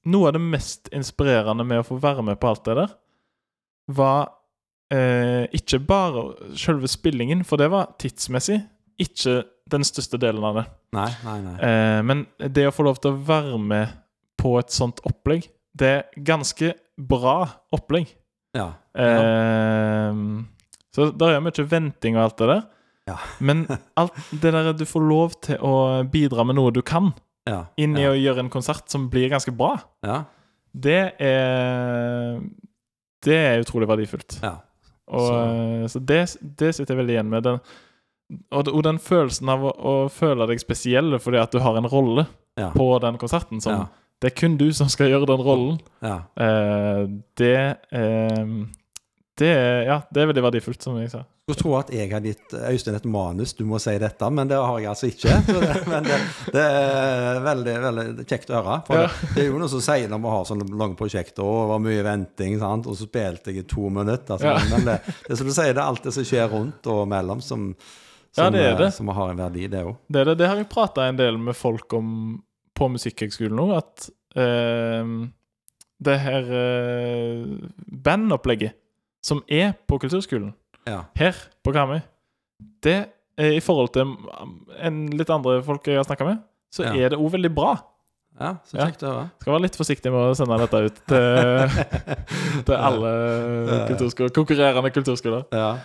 noe 0.05 0.27
av 0.27 0.33
det 0.35 0.41
mest 0.43 0.89
inspirerende 0.93 1.63
med 1.65 1.79
å 1.79 1.85
få 1.87 1.97
være 2.03 2.21
med 2.21 2.37
på 2.41 2.49
alt 2.51 2.65
det 2.67 2.75
der, 2.81 2.91
var 3.87 4.29
eh, 4.93 5.45
ikke 5.55 5.79
bare 5.87 6.55
selve 6.59 6.87
spillingen, 6.91 7.43
for 7.47 7.61
det 7.61 7.69
var 7.73 7.95
tidsmessig 8.01 8.61
ikke 9.01 9.41
den 9.71 9.85
største 9.87 10.19
delen 10.21 10.43
av 10.45 10.59
det. 10.59 10.65
Nei, 10.93 11.09
nei, 11.25 11.37
nei. 11.41 11.55
Eh, 11.65 11.99
men 12.05 12.25
det 12.37 12.67
å 12.69 12.73
få 12.75 12.85
lov 12.87 12.99
til 13.01 13.13
å 13.13 13.21
være 13.25 13.59
med 13.61 13.95
på 14.39 14.55
et 14.59 14.73
sånt 14.73 15.01
opplegg, 15.07 15.47
det 15.73 15.89
er 15.89 16.23
ganske 16.27 16.73
bra 16.99 17.37
opplegg. 17.73 18.11
Ja. 18.53 18.73
Eh, 18.93 20.21
så 20.93 21.09
det 21.09 21.29
er 21.31 21.41
mye 21.41 21.67
venting 21.69 22.19
og 22.19 22.27
alt 22.27 22.41
det 22.43 22.49
der. 22.51 22.63
Ja. 23.09 23.17
Men 23.43 23.65
alt 23.99 24.19
det 24.31 24.53
der 24.53 24.71
du 24.77 24.85
får 24.87 25.07
lov 25.09 25.33
til 25.43 25.57
å 25.59 26.03
bidra 26.07 26.45
med 26.47 26.59
noe 26.59 26.73
du 26.75 26.83
kan, 26.85 27.13
Ja. 27.49 27.65
inn 27.75 27.97
i 27.97 28.05
ja. 28.05 28.13
å 28.13 28.15
gjøre 28.15 28.45
en 28.45 28.49
konsert 28.53 28.87
som 28.87 29.09
blir 29.11 29.27
ganske 29.27 29.51
bra, 29.51 29.73
ja. 30.05 30.21
det 30.71 31.15
er 31.19 32.37
Det 33.23 33.35
er 33.39 33.61
utrolig 33.63 33.87
verdifullt. 33.87 34.39
ja. 34.43 34.55
Og, 35.07 35.19
Så- 35.27 35.39
eh, 35.39 35.87
så 35.91 35.99
det, 35.99 36.21
det 36.59 36.75
sitter 36.75 36.95
jeg 36.95 36.99
veldig 37.05 37.13
igjen 37.17 37.29
med. 37.29 37.43
Den, 37.43 37.59
og, 38.51 38.67
og 38.71 38.83
den 38.83 38.97
følelsen 38.99 39.49
av 39.51 39.65
å, 39.67 39.71
å 39.75 40.09
føle 40.09 40.47
deg 40.47 40.59
spesiell 40.63 41.17
fordi 41.19 41.37
at 41.41 41.51
du 41.51 41.59
har 41.59 41.75
en 41.77 41.87
rolle 41.91 42.25
Ja. 42.57 42.69
på 42.71 42.99
den 43.01 43.17
konserten 43.17 43.61
som 43.61 43.73
Ja. 43.73 43.85
Det 44.21 44.31
er 44.31 44.35
kun 44.39 44.55
du 44.57 44.71
som 44.71 44.87
skal 44.87 45.09
gjøre 45.11 45.27
den 45.27 45.41
rollen. 45.43 45.79
ja. 46.01 46.21
Eh, 46.39 47.07
det 47.37 47.77
eh, 47.91 48.45
Det 49.39 49.49
Ja, 49.87 50.01
det 50.13 50.21
er 50.21 50.27
veldig 50.29 50.43
verdifullt, 50.45 50.83
som 50.85 50.97
jeg 51.01 51.09
sa. 51.09 51.23
skulle 51.43 51.57
tro 51.59 51.71
at 51.79 51.89
jeg 51.91 52.11
hadde 52.11 52.29
gitt 52.29 52.53
Øystein 52.53 52.95
et 52.99 53.05
manus, 53.09 53.53
du 53.57 53.63
må 53.65 53.79
si 53.81 53.95
dette, 53.99 54.29
men 54.31 54.47
det 54.47 54.59
har 54.61 54.77
jeg 54.79 54.89
altså 54.91 55.07
ikke. 55.09 55.33
Så 55.47 55.55
det, 55.63 55.71
men 55.89 56.05
det, 56.07 56.19
det 56.53 56.61
er 56.61 57.39
veldig 57.43 57.73
veldig 57.87 58.25
kjekt 58.29 58.51
å 58.53 58.59
høre. 58.61 58.77
For 58.87 59.01
Ja. 59.01 59.07
det, 59.09 59.31
det 59.33 59.41
er 59.43 59.49
jo 59.49 59.57
noe 59.63 59.71
som 59.73 59.81
sier 59.83 60.07
når 60.11 60.21
vi 60.23 60.31
har 60.35 60.45
sånne 60.51 60.69
lange 60.83 60.95
prosjekter, 60.99 61.43
og 61.43 61.57
det 61.63 61.71
var 61.73 61.81
mye 61.87 62.05
venting, 62.05 62.59
sant? 62.61 62.87
og 62.87 62.95
så 62.99 63.09
spilte 63.09 63.51
jeg 63.51 63.65
i 63.65 63.67
to 63.73 63.89
minutter. 63.89 64.37
Altså, 64.37 64.53
Ja. 64.53 64.61
Men 64.69 64.85
det, 64.91 64.99
det 65.25 65.33
er 65.33 65.41
som 65.41 65.49
du 65.49 65.53
sier, 65.57 65.73
det 65.73 65.81
er 65.81 65.89
alt 65.89 66.03
det 66.05 66.13
som 66.13 66.29
skjer 66.29 66.47
rundt 66.53 66.91
og 66.93 67.01
mellom, 67.11 67.41
som, 67.41 67.65
Ja, 68.37 68.45
som, 68.47 68.55
er 68.61 68.81
eh, 68.85 68.89
som 68.95 69.07
har 69.17 69.33
en 69.33 69.41
verdi, 69.43 69.65
det 69.67 69.81
òg. 69.85 69.97
Det, 70.09 70.21
er 70.21 70.25
det, 70.31 70.37
det 70.43 70.47
har 70.53 70.61
jeg 70.61 70.69
prata 70.71 71.09
en 71.09 71.17
del 71.19 71.41
med 71.41 71.57
folk 71.57 71.91
om 71.97 72.13
på 72.73 72.87
Musikkhøgskolen 72.89 73.57
nå, 73.57 73.67
at 73.77 74.07
eh, 74.37 75.11
det 76.03 76.15
her 76.23 76.47
eh, 76.61 77.43
bandopplegget 78.05 78.79
som 79.23 79.41
er 79.47 79.73
på 79.87 79.99
kulturskolen 80.03 80.53
Ja. 80.87 81.05
her 81.15 81.33
på 81.63 81.71
Karmøy, 81.73 82.01
det 82.83 82.97
er 83.37 83.55
i 83.57 83.61
forhold 83.63 83.93
til 83.95 84.11
en 84.83 84.97
litt 85.17 85.29
andre 85.33 85.61
folk 85.65 85.87
jeg 85.87 85.95
har 86.01 86.03
snakka 86.07 86.25
med, 86.27 86.41
så 86.73 86.83
Ja. 86.85 86.93
er 86.93 87.09
det 87.13 87.19
òg 87.19 87.31
veldig 87.31 87.53
bra. 87.55 87.73
ja, 88.39 88.55
så 88.65 88.77
kjekt 88.81 89.03
å 89.05 89.11
høre. 89.13 89.29
Skal 89.41 89.53
være 89.53 89.61
litt 89.61 89.75
forsiktig 89.77 90.11
med 90.11 90.19
å 90.31 90.35
sende 90.35 90.57
dette 90.57 90.79
ut 90.85 91.01
til, 91.07 91.69
til 92.65 92.75
alle 92.75 93.11
kulturskoler, 93.87 94.29
konkurrerende 94.33 94.91
kulturskoler. 94.93 95.43
Ja. 95.53 95.77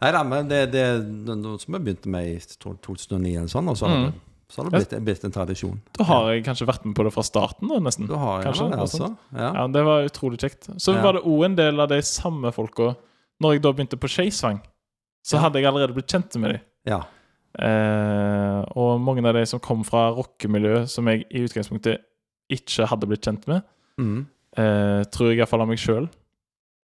Nei 0.00 0.10
da, 0.12 0.22
men 0.24 0.48
det, 0.48 0.70
det, 0.72 0.84
det 1.26 1.36
noe 1.36 1.58
som 1.60 1.74
vi 1.76 1.80
begynte 1.84 2.08
med 2.08 2.26
i 2.30 2.38
2009 2.38 3.36
eller 3.36 3.48
sånn, 3.52 3.68
og 3.68 3.76
så 3.76 3.88
har 3.88 3.96
Mm. 3.96 4.04
det 4.12 4.20
Så 4.50 4.60
har 4.64 4.70
det 4.70 4.80
blitt, 4.80 5.04
blitt 5.06 5.24
en 5.24 5.30
tradisjon. 5.32 5.76
Da 5.94 6.04
har 6.08 6.32
jeg 6.32 6.44
kanskje 6.44 6.66
vært 6.66 6.84
med 6.84 6.96
på 6.98 7.04
det 7.06 7.12
fra 7.14 7.22
starten, 7.22 7.68
da, 7.70 7.78
nesten. 7.78 8.08
Da 8.10 8.16
har 8.18 8.42
Kanskje, 8.42 8.66
det, 8.72 8.78
altså. 8.82 9.16
Ja. 9.32 9.52
Ja, 9.54 9.66
Det 9.68 9.84
var 9.86 10.02
utrolig 10.08 10.40
kjekt. 10.42 10.66
Så 10.82 10.94
Ja. 10.96 11.02
var 11.02 11.12
det 11.14 11.22
òg 11.22 11.44
en 11.44 11.54
del 11.56 11.78
av 11.80 11.88
de 11.88 12.00
samme 12.02 12.50
folka 12.52 12.96
Når 13.40 13.52
jeg 13.54 13.62
da 13.62 13.72
begynte 13.72 13.96
på 13.96 14.08
Skeisvang, 14.10 14.60
så 15.24 15.34
Ja. 15.38 15.40
hadde 15.46 15.54
jeg 15.62 15.64
allerede 15.70 15.94
blitt 15.94 16.08
kjent 16.12 16.36
med 16.40 16.50
dem. 16.52 16.60
ja. 16.86 17.02
Eh, 17.58 18.60
og 18.78 19.00
mange 19.02 19.24
av 19.26 19.34
de 19.34 19.44
som 19.46 19.60
kom 19.60 19.82
fra 19.84 20.10
rockemiljø, 20.14 20.84
som 20.88 21.08
jeg 21.10 21.24
i 21.30 21.42
utgangspunktet 21.46 21.98
ikke 22.50 22.86
hadde 22.90 23.08
blitt 23.10 23.22
kjent 23.26 23.46
med, 23.50 23.62
Mm. 23.98 24.26
eh, 24.56 25.02
tror 25.10 25.28
jeg 25.30 25.38
iallfall 25.38 25.62
av 25.62 25.68
meg 25.68 25.78
sjøl. 25.78 26.08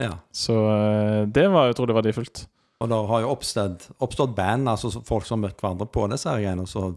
ja. 0.00 0.18
Så 0.32 0.52
eh, 0.52 1.26
det 1.26 1.48
var 1.50 1.72
utrolig 1.72 1.94
verdifullt. 1.94 2.46
Og 2.80 2.88
det 2.88 2.96
har 3.08 3.20
jo 3.22 3.28
oppstått, 3.28 3.88
oppstått 4.00 4.34
band, 4.34 4.66
altså 4.68 5.02
folk 5.04 5.24
som 5.24 5.40
møtte 5.40 5.60
hverandre 5.62 5.86
på 5.90 6.08
disse 6.10 6.24
greiene, 6.28 6.66
så 6.66 6.96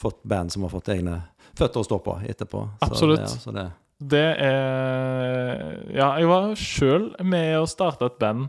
fått 0.00 0.22
band 0.28 0.52
som 0.54 0.64
har 0.66 0.72
fått 0.72 0.90
egne 0.94 1.20
føtter 1.58 1.82
å 1.82 1.86
stå 1.86 1.98
på 2.04 2.18
etterpå. 2.28 2.64
Absolutt. 2.86 3.24
Ja, 3.24 3.30
så 3.42 3.54
det, 3.54 3.66
Det 3.98 4.26
er 4.44 5.64
Ja, 5.94 6.12
jeg 6.20 6.28
var 6.30 6.52
sjøl 6.54 7.08
med 7.26 7.56
å 7.58 7.66
starte 7.66 8.06
et 8.06 8.18
band 8.20 8.46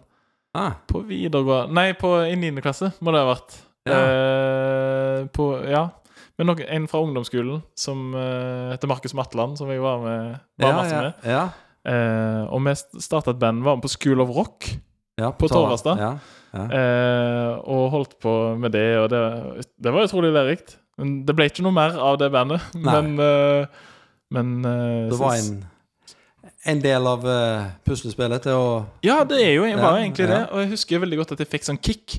ah, 0.57 0.77
på 0.89 1.01
videregående 1.07 1.73
Nei, 1.73 1.93
på, 1.97 2.13
i 2.27 2.35
9. 2.37 2.59
klasse 2.61 2.91
må 2.99 3.15
det 3.15 3.23
ha 3.23 3.31
vært. 3.31 3.57
Eh, 3.89 5.23
på, 5.33 5.47
ja. 5.65 5.87
Men 6.37 6.51
nok, 6.51 6.61
en 6.67 6.85
fra 6.87 7.01
ungdomsskolen 7.01 7.63
som 7.75 8.13
uh, 8.13 8.69
heter 8.69 8.87
Markus 8.87 9.15
Matland, 9.17 9.57
som 9.59 9.71
jeg 9.73 9.81
var 9.83 10.03
med 10.03 10.37
var 10.61 10.69
ja, 10.69 10.75
masse 10.77 11.01
med. 11.01 11.25
ja, 11.27 11.47
Eh, 11.87 12.43
og 12.51 12.61
vi 12.65 12.75
starta 12.99 13.33
et 13.33 13.39
band, 13.39 13.63
var 13.63 13.77
med 13.77 13.85
på 13.85 13.91
School 13.93 14.21
of 14.23 14.33
Rock, 14.35 14.67
ja, 15.19 15.31
På 15.35 15.49
Torvastad? 15.51 15.99
Ja, 15.99 16.11
ja. 16.55 16.65
eh, 16.71 17.53
og 17.67 17.89
holdt 17.91 18.13
på 18.23 18.33
med 18.59 18.71
det, 18.71 18.87
og 18.99 19.09
det, 19.11 19.21
det 19.75 19.91
var 19.91 20.07
utrolig 20.07 20.31
lærerikt. 20.31 20.77
Men 20.99 21.19
det 21.27 21.35
ble 21.37 21.47
ikke 21.49 21.63
noe 21.65 21.75
mer 21.75 21.95
av 21.95 22.19
det 22.21 22.29
bandet. 22.33 22.63
Nei. 22.75 22.91
Men, 22.91 23.11
uh, 23.17 23.91
men 24.35 24.55
uh, 24.65 25.07
Det 25.09 25.19
var 25.19 25.37
en, 25.39 25.61
en 26.67 26.79
del 26.83 27.05
av 27.07 27.21
uh, 27.23 27.67
puslespillet 27.87 28.43
til 28.43 28.57
å 28.59 28.63
Ja, 29.05 29.21
det 29.27 29.37
er 29.39 29.53
jo, 29.55 29.63
var 29.79 29.95
jo 29.95 30.01
egentlig 30.03 30.25
ja. 30.25 30.31
det. 30.33 30.39
Og 30.51 30.59
jeg 30.59 30.69
husker 30.73 30.99
veldig 30.99 31.19
godt 31.21 31.31
at 31.31 31.43
jeg 31.43 31.49
fikk 31.53 31.67
sånn 31.69 31.79
kick. 31.79 32.17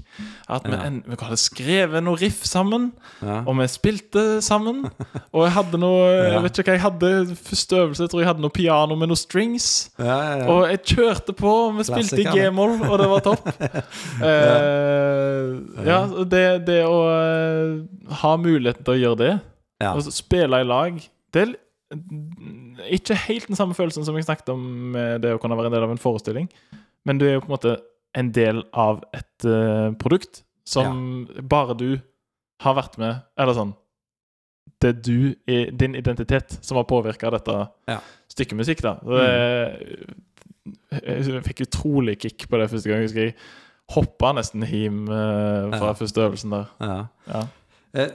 At 0.49 0.64
vi, 0.64 0.73
Ja. 0.73 0.80
en, 0.88 0.97
vi 1.04 1.18
hadde 1.20 1.37
skrevet 1.40 2.04
noe 2.06 2.16
riff 2.16 2.40
sammen, 2.49 2.87
ja. 3.20 3.42
og 3.44 3.59
vi 3.59 3.66
spilte 3.68 4.25
sammen. 4.44 4.87
Og 5.37 5.44
jeg 5.44 5.52
hadde 5.59 5.80
noe 5.82 6.09
Ja. 6.09 6.30
Jeg 6.38 6.44
vet 6.47 6.61
ikke 6.62 6.73
hva 6.73 6.78
jeg 6.78 6.85
hadde 6.87 7.37
første 7.37 7.82
øvelse. 7.82 8.06
Jeg 8.06 8.12
tror 8.14 8.23
jeg 8.23 8.30
hadde 8.30 8.44
noe 8.47 8.54
piano 8.54 8.97
med 8.97 9.12
noen 9.12 9.20
strings. 9.20 9.68
Og 10.00 10.64
jeg 10.70 10.82
kjørte 10.94 11.37
på, 11.37 11.52
og 11.68 11.76
vi 11.76 11.87
spilte 11.90 12.23
i 12.25 12.26
G-moll, 12.30 12.78
og 12.88 12.97
det 13.02 13.11
var 13.12 13.25
topp. 13.28 13.47
uh, 14.25 15.85
ja, 15.90 16.00
det, 16.25 16.44
det 16.66 16.80
å 16.88 16.99
uh, 17.12 18.16
ha 18.25 18.35
muligheten 18.40 18.88
til 18.88 18.97
å 18.97 19.00
gjøre 19.04 19.20
det, 19.20 19.35
og 19.90 20.12
spille 20.12 20.61
i 20.61 20.66
lag 20.68 20.97
Det 21.32 21.44
er 21.44 21.54
ikke 22.88 23.16
helt 23.28 23.46
den 23.49 23.56
samme 23.58 23.75
følelsen 23.75 24.04
som 24.06 24.16
jeg 24.16 24.25
snakket 24.28 24.49
om 24.54 24.94
det 25.22 25.34
å 25.34 25.38
kunne 25.42 25.56
være 25.58 25.66
en 25.70 25.76
del 25.76 25.84
av 25.87 25.90
en 25.94 26.00
forestilling, 26.00 26.49
men 27.04 27.18
du 27.20 27.26
er 27.26 27.34
jo 27.37 27.42
på 27.44 27.50
en 27.50 27.56
måte 27.56 27.76
en 28.18 28.30
del 28.34 28.62
av 28.72 29.02
et 29.14 29.44
uh, 29.46 29.92
produkt 30.00 30.42
som 30.66 31.26
bare 31.50 31.75
du 31.78 32.00
har 32.60 32.75
vært 32.76 32.99
med 33.00 33.22
Eller 33.40 33.54
sånn 33.56 33.70
Det 34.82 34.88
er 34.90 34.99
du, 35.06 35.34
i 35.49 35.58
din 35.72 35.94
identitet, 35.94 36.58
som 36.62 36.76
har 36.76 36.84
påvirka 36.90 37.30
dette 37.30 37.54
Ja. 37.88 38.00
stykket 38.28 38.58
musikk. 38.58 38.82
da 38.82 38.96
Det, 39.02 39.28
mm. 40.68 41.06
Jeg 41.06 41.42
fikk 41.46 41.62
utrolig 41.68 42.18
kick 42.20 42.49
på 42.50 42.58
det 42.60 42.68
første 42.70 42.88
gang. 42.90 43.00
Jeg 43.00 43.08
husker 43.08 43.25
jeg 43.25 43.34
hoppa 43.94 44.32
nesten 44.37 44.62
hjem 44.66 45.06
uh, 45.08 45.70
fra 45.78 45.90
Ja. 45.90 45.94
første 45.99 46.20
øvelsen 46.26 46.50
der. 46.50 46.66
ja. 46.80 46.99
Ja. 47.26 47.42
Eh, 47.94 48.10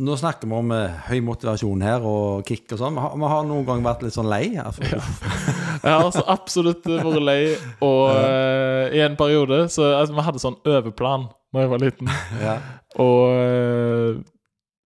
nå 0.00 0.16
snakker 0.16 0.48
vi 0.48 0.56
om 0.56 0.70
eh, 0.74 1.00
høy 1.10 1.20
motivasjon 1.24 1.82
her 1.84 2.04
og 2.06 2.46
kick 2.48 2.72
og 2.74 2.80
sånn. 2.80 2.96
Vi 2.96 3.02
har, 3.04 3.16
vi 3.20 3.30
har 3.32 3.44
noen 3.48 3.66
gang 3.68 3.82
vært 3.84 4.04
litt 4.06 4.16
sånn 4.16 4.30
lei. 4.30 4.44
Altså, 4.60 4.86
Jeg 5.84 5.92
har 5.92 6.04
altså 6.04 6.24
absolutt 6.28 6.86
vært 6.88 7.22
lei, 7.24 7.42
og 7.84 8.10
eh, 8.14 8.96
i 8.96 9.02
en 9.04 9.16
periode 9.20 9.62
så 9.72 9.86
altså, 9.98 10.16
Vi 10.16 10.26
hadde 10.26 10.42
sånn 10.42 10.58
overplan 10.68 11.28
da 11.50 11.64
jeg 11.64 11.70
var 11.72 11.82
liten, 11.82 12.10
ja. 12.46 12.56
og 13.02 13.22
eh, 13.34 14.20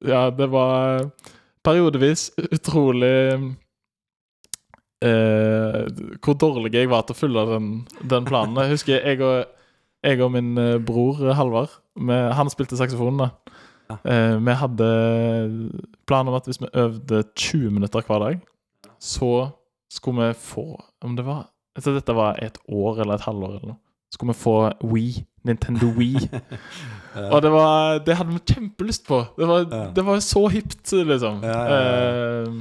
Ja, 0.09 0.25
det 0.31 0.49
var 0.51 1.05
periodevis 1.65 2.29
utrolig 2.49 3.13
eh, 5.05 5.81
Hvor 6.19 6.35
dårlig 6.39 6.73
jeg 6.75 6.91
var 6.91 7.05
til 7.05 7.15
å 7.15 7.19
følge 7.19 7.45
den, 7.53 7.71
den 8.01 8.27
planen. 8.27 8.59
Jeg 8.63 8.75
husker 8.75 8.97
jeg 8.97 9.23
og, 9.23 9.55
jeg 10.03 10.21
og 10.25 10.33
min 10.35 10.51
eh, 10.59 10.77
bror 10.83 11.21
Halvard 11.35 11.79
Han 12.39 12.51
spilte 12.51 12.79
saksofon, 12.79 13.23
da. 13.23 13.31
Ja. 13.89 13.95
Eh, 14.05 14.35
vi 14.45 14.51
hadde 14.61 14.89
plan 16.07 16.27
om 16.27 16.33
at 16.37 16.45
hvis 16.45 16.61
vi 16.61 16.67
øvde 16.73 17.23
20 17.35 17.71
minutter 17.71 18.01
hver 18.07 18.19
dag, 18.19 18.39
så 18.99 19.49
skulle 19.91 20.27
vi 20.27 20.33
få 20.37 20.65
Om 21.01 21.15
det 21.15 21.25
var 21.25 21.47
altså 21.75 21.93
Dette 21.95 22.13
var 22.15 22.35
et 22.43 22.57
år 22.67 22.99
eller 23.01 23.13
et 23.13 23.21
halvår 23.21 23.49
eller 23.55 23.65
noe. 23.71 23.79
Skulle 24.13 24.33
vi 24.33 24.39
få 24.39 24.55
Wii. 24.83 25.25
Nintendo 25.45 25.85
Wii. 25.97 26.19
Og 27.33 27.41
det 27.41 27.51
var 27.51 27.97
Det 28.05 28.15
hadde 28.17 28.33
vi 28.33 28.39
kjempelyst 28.53 29.07
på. 29.07 29.23
Det 29.37 29.47
var, 29.47 29.65
Ja. 29.71 29.85
det 29.95 30.05
var 30.05 30.19
så 30.19 30.47
hipt, 30.51 30.91
liksom. 30.91 31.41
Ja, 31.43 31.63
ja, 31.63 31.79
Eh, 32.43 32.53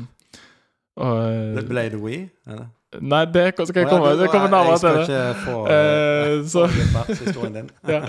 og, 0.96 1.22
Det 1.56 1.68
ble 1.68 1.82
det 1.90 2.00
Wii? 2.02 2.28
Eller? 2.46 2.66
nei, 3.00 3.24
det 3.26 3.52
skal 3.54 3.82
jeg 3.82 3.86
ja, 3.86 3.90
komme 3.92 4.14
Det 4.18 4.30
kommer 4.30 4.48
nærmere 4.48 4.78
til 4.78 4.88
Jeg 4.88 5.04
skal 5.04 5.28
ikke 5.28 5.44
få 5.44 5.56
Eh, 5.68 6.44
så- 6.48 7.52
din. 7.54 7.70
Ja. 7.92 8.00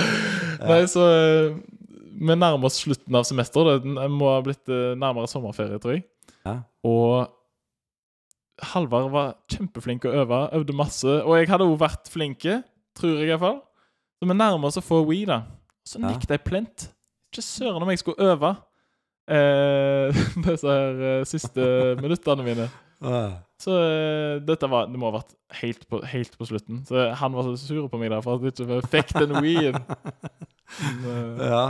Nei, 0.68 0.86
så 0.88 1.04
eh, 1.10 1.56
Vi 2.20 2.36
nærmer 2.36 2.68
oss 2.68 2.82
slutten 2.84 3.16
av 3.16 3.24
semesteret. 3.28 3.84
Det 3.86 4.08
må 4.12 4.28
ha 4.34 4.40
blitt 4.44 4.68
eh, 4.72 4.94
nærmere 5.00 5.30
sommerferie, 5.32 5.80
tror 5.80 5.96
jeg. 5.96 6.04
Ja. 6.46 6.58
Og 6.88 7.30
Halvard 8.74 9.08
var 9.14 9.30
kjempeflink 9.54 10.04
å 10.10 10.12
øve, 10.20 10.40
øvde 10.60 10.76
masse. 10.76 11.08
Og 11.24 11.38
jeg 11.40 11.48
hadde 11.52 11.68
òg 11.70 11.78
vært 11.80 12.10
flinke, 12.12 12.58
tror 13.00 13.22
jeg 13.22 13.32
iallfall. 13.32 13.62
Så 14.20 14.28
vi 14.28 14.36
nærmer 14.36 14.68
oss 14.68 14.80
å 14.82 14.84
få 14.84 15.00
We, 15.08 15.22
da. 15.30 15.42
Så 15.88 16.02
Ja. 16.02 16.10
nikket 16.12 16.34
jeg 16.36 16.44
plent. 16.44 16.90
Ikke 17.32 17.46
søren 17.46 17.82
om 17.86 17.90
jeg 17.94 18.02
skulle 18.02 18.20
øve 18.34 18.52
eh, 19.32 20.20
disse 20.50 20.68
her 20.68 21.04
eh, 21.14 21.24
siste 21.30 21.68
minuttene 22.04 22.44
mine. 22.44 22.68
Så 23.64 23.72
eh, 23.80 24.40
dette 24.44 24.68
var, 24.68 24.90
det 24.92 25.00
må 25.00 25.08
ha 25.08 25.20
vært 25.22 25.32
helt 25.62 25.86
på, 25.88 26.02
helt 26.12 26.36
på 26.36 26.48
slutten. 26.52 26.84
Så 26.90 27.08
han 27.16 27.36
var 27.38 27.48
så 27.48 27.56
sur 27.64 27.88
på 27.88 28.00
meg 28.02 28.12
der 28.12 28.24
for 28.26 28.36
at 28.44 28.60
jeg 28.60 28.68
ikke 28.68 28.92
fikk 28.92 29.16
den 29.22 29.38
Wii-en. 29.40 29.80
Ja. 31.40 31.62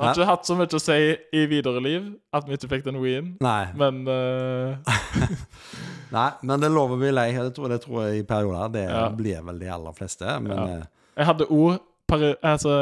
Har 0.00 0.14
ikke 0.14 0.26
hatt 0.30 0.46
så 0.48 0.56
mye 0.56 0.66
å 0.76 0.80
si 0.80 0.96
i 1.36 1.44
videre 1.50 1.80
liv 1.84 2.06
at 2.32 2.46
vi 2.48 2.56
ikke 2.56 2.68
fikk 2.72 2.84
den 2.86 2.96
Wii-en, 3.02 3.36
Nei. 3.44 3.66
men 3.76 4.00
uh... 4.08 4.76
Nei, 6.16 6.30
men 6.42 6.60
det 6.62 6.70
lover 6.74 6.96
vi 6.98 7.10
lei. 7.14 7.28
Det 7.36 7.52
tror, 7.54 7.68
det 7.70 7.80
tror 7.84 8.06
jeg 8.08 8.18
i 8.22 8.26
perioder. 8.26 8.68
Det 8.74 8.84
Ja. 8.88 9.08
blir 9.14 9.42
vel 9.46 9.58
de 9.60 9.68
aller 9.70 9.92
fleste. 9.94 10.40
Men 10.42 10.56
Ja. 10.56 10.64
eh, 10.78 10.84
Jeg 11.16 11.26
hadde 11.26 11.46
òg 11.46 11.78
altså, 12.42 12.72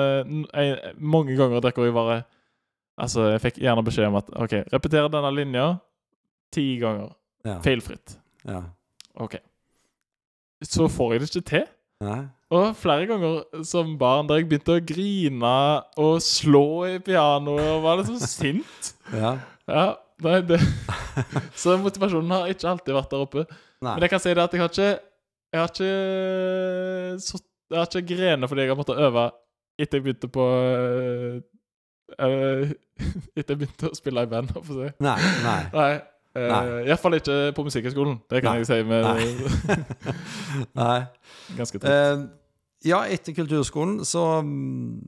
jeg, 0.55 0.95
Mange 0.99 1.37
ganger 1.37 1.61
drikker 1.61 1.85
jeg 1.85 1.93
bare 1.95 2.23
Altså, 2.99 3.29
jeg 3.31 3.41
fikk 3.41 3.59
gjerne 3.63 3.85
beskjed 3.85 4.07
om 4.09 4.17
at 4.17 4.31
OK, 4.35 4.53
repeter 4.73 5.09
denne 5.09 5.31
linja 5.35 5.67
ti 6.53 6.79
ganger. 6.81 7.13
ja. 7.45 7.59
Feilfritt. 7.61 8.17
ja. 8.47 8.63
OK. 9.21 9.37
Så 10.63 10.89
får 10.89 11.13
jeg 11.13 11.21
det 11.21 11.29
ikke 11.37 11.47
til. 11.51 11.65
Nei. 12.01 12.25
Og 12.55 12.71
flere 12.81 13.05
ganger 13.11 13.65
som 13.69 13.91
barn 14.01 14.29
der 14.29 14.41
jeg 14.41 14.49
begynte 14.49 14.79
å 14.79 14.85
grine 14.89 15.55
og 16.01 16.15
slå 16.25 16.65
i 16.89 16.95
pianoet 17.05 17.67
og 17.75 17.83
var 17.85 17.99
liksom 18.01 18.21
sint. 18.25 18.93
Ja. 19.13 19.35
Ja, 19.69 19.89
nei, 20.25 20.39
det 20.49 20.61
Så 21.61 21.77
motivasjonen 21.83 22.33
har 22.33 22.49
ikke 22.49 22.71
alltid 22.71 22.97
vært 22.97 23.13
der 23.13 23.25
oppe. 23.27 23.45
Nei. 23.85 23.93
Men 23.93 24.07
jeg 24.07 24.15
kan 24.15 24.23
si 24.25 24.33
det 24.33 24.47
at 24.47 24.57
jeg 24.57 24.63
har 24.65 24.73
ikke 24.73 24.89
Jeg 25.53 25.61
har 25.61 25.69
ikke 25.71 27.21
så, 27.23 27.39
Jeg 27.71 27.79
har 27.79 27.87
ikke 27.93 28.17
grenet 28.17 28.51
fordi 28.51 28.65
jeg 28.65 28.73
har 28.73 28.81
måttet 28.81 29.05
øve 29.07 29.29
etter 29.79 30.01
jeg 30.01 30.05
begynte 30.09 30.29
på 30.35 30.45
øh, 30.49 31.37
Etter 33.39 33.53
jeg 33.53 33.61
begynte 33.61 33.93
å 33.93 33.95
spille 33.99 34.25
i 34.25 34.31
band, 34.31 34.51
holdt 34.57 34.65
jeg 34.65 34.73
på 34.73 34.75
å 34.75 34.87
si. 34.89 34.95
Nei. 35.05 35.19
Nei. 35.45 35.61
Nei. 35.77 35.93
Uh, 36.39 36.49
Nei. 36.53 36.65
Iallfall 36.89 37.19
ikke 37.19 37.39
på 37.57 37.65
Musikkhøgskolen. 37.67 38.21
Det 38.31 38.43
kan 38.45 38.55
Nei. 38.55 38.63
jeg 38.63 38.69
si 38.71 38.83
med 38.87 39.03
Nei. 39.03 39.79
Nei. 40.79 40.99
ganske 41.59 41.81
trygt. 41.81 41.91
Eh, 41.91 42.27
ja, 42.87 43.01
etter 43.11 43.35
kulturskolen 43.35 44.05
så 44.07 44.21
mm, 44.47 45.01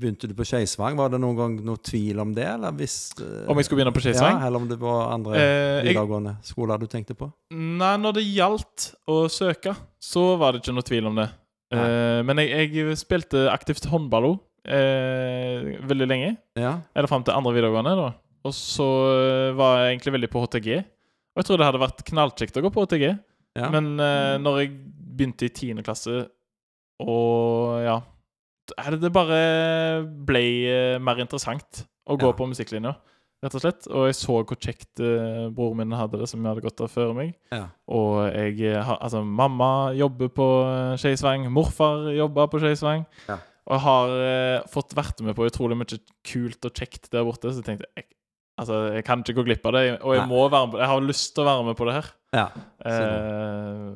begynte 0.00 0.30
du 0.30 0.32
på 0.38 0.46
Skeisvang. 0.48 0.96
Var 0.96 1.10
det 1.12 1.18
noen 1.20 1.36
gang 1.36 1.56
noe 1.66 1.80
tvil 1.84 2.22
om 2.22 2.30
det? 2.36 2.46
Eller 2.54 2.72
hvis, 2.78 2.94
eh, 3.20 3.42
Om 3.52 3.60
jeg 3.60 3.68
skulle 3.68 3.82
begynne 3.82 3.92
på 3.92 4.00
Skeisvang? 4.06 4.38
Ja, 4.40 4.46
eller 4.48 4.62
om 4.62 4.68
det 4.70 4.78
var 4.80 5.12
andre 5.12 5.34
Eh, 5.36 5.42
jeg, 5.82 5.90
videregående 5.90 6.36
skoler 6.48 6.80
du 6.80 6.86
tenkte 6.88 7.16
på? 7.18 7.28
nei, 7.52 7.92
når 8.00 8.16
det 8.20 8.24
gjaldt 8.30 8.88
å 9.12 9.18
søke, 9.28 9.76
så 10.00 10.24
var 10.40 10.52
det 10.56 10.62
ikke 10.62 10.76
noe 10.78 10.88
tvil 10.88 11.10
om 11.10 11.20
det. 11.20 11.28
Eh, 11.76 12.22
men 12.24 12.40
jeg, 12.40 12.72
jeg 12.72 12.96
spilte 12.96 13.44
aktivt 13.52 13.84
håndball 13.92 14.30
òg, 14.30 14.38
eh, 14.64 15.76
veldig 15.84 16.08
lenge. 16.08 16.32
Ja. 16.56 16.78
Eller 16.96 17.12
fram 17.12 17.26
til 17.28 17.36
andre 17.36 17.52
videregående. 17.58 17.92
da 17.98 18.08
Og 18.46 18.54
så 18.54 18.86
eh, 19.16 19.56
var 19.58 19.80
jeg 19.82 19.96
egentlig 19.96 20.14
veldig 20.18 20.30
på 20.32 20.42
HTG. 20.44 20.68
Og 20.78 21.40
jeg 21.42 21.48
tror 21.48 21.58
det 21.60 21.66
hadde 21.68 21.82
vært 21.82 22.04
knallkjekt 22.08 22.56
å 22.58 22.62
gå 22.66 22.70
på 22.74 22.84
HTG. 22.86 23.04
ja. 23.58 23.68
Men 23.74 23.94
eh, 24.00 24.36
når 24.42 24.60
jeg 24.62 24.72
begynte 25.18 25.48
i 25.48 25.54
tiende 25.54 25.82
klasse, 25.86 26.26
og 27.02 27.78
ja 27.84 27.98
det, 29.00 29.08
bare 29.14 29.36
ble 30.28 30.42
eh, 30.68 30.96
mer 31.00 31.20
interessant 31.22 31.84
å 32.08 32.16
gå 32.20 32.28
Ja. 32.28 32.36
på 32.36 32.48
musikklinja. 32.50 32.96
rett 33.42 33.54
og 33.54 33.62
slett. 33.62 33.86
Og 33.88 34.08
jeg 34.08 34.16
så 34.18 34.34
hvor 34.42 34.58
kjekt 34.58 35.00
eh, 35.00 35.48
broren 35.54 35.78
min 35.78 35.94
hadde 35.96 36.18
det, 36.20 36.28
som 36.28 36.42
jeg 36.42 36.50
hadde 36.50 36.64
gått 36.66 36.80
av 36.84 36.90
før 36.92 37.14
meg. 37.16 37.32
Ja. 37.54 37.68
Og 37.88 38.26
jeg 38.34 38.60
eh, 38.66 38.82
har 38.82 38.98
Altså, 39.00 39.22
mamma 39.24 39.94
jobber 39.96 40.28
på 40.28 40.48
Skeisvang. 41.00 41.46
Morfar 41.54 42.10
jobber 42.12 42.50
på 42.52 42.60
Skeisvang. 42.60 43.06
Ja. 43.28 43.38
Og 43.68 43.76
jeg 43.76 43.84
har 43.86 44.12
eh, 44.26 44.68
fått 44.68 44.92
vært 44.96 45.22
med 45.24 45.36
på 45.38 45.46
utrolig 45.48 45.76
mye 45.78 45.98
kult 46.26 46.64
og 46.68 46.72
kjekt 46.74 47.10
der 47.12 47.24
borte, 47.24 47.52
så 47.52 47.60
jeg 47.62 47.68
tenkte 47.70 47.88
jeg, 47.96 48.08
Altså, 48.58 48.74
jeg 48.96 49.04
kan 49.06 49.20
ikke 49.22 49.36
gå 49.38 49.44
glipp 49.46 49.66
av 49.70 49.74
det, 49.76 49.82
og 50.02 50.10
jeg 50.16 50.24
Nei. 50.24 50.30
må 50.32 50.40
være 50.50 50.66
med 50.72 50.80
Jeg 50.82 50.88
har 50.90 51.04
lyst 51.06 51.28
til 51.36 51.42
å 51.44 51.48
være 51.48 51.64
med 51.68 51.76
på 51.78 51.84
det 51.86 51.94
her. 51.98 52.06
ja. 52.34 52.46
Eh, 52.84 53.92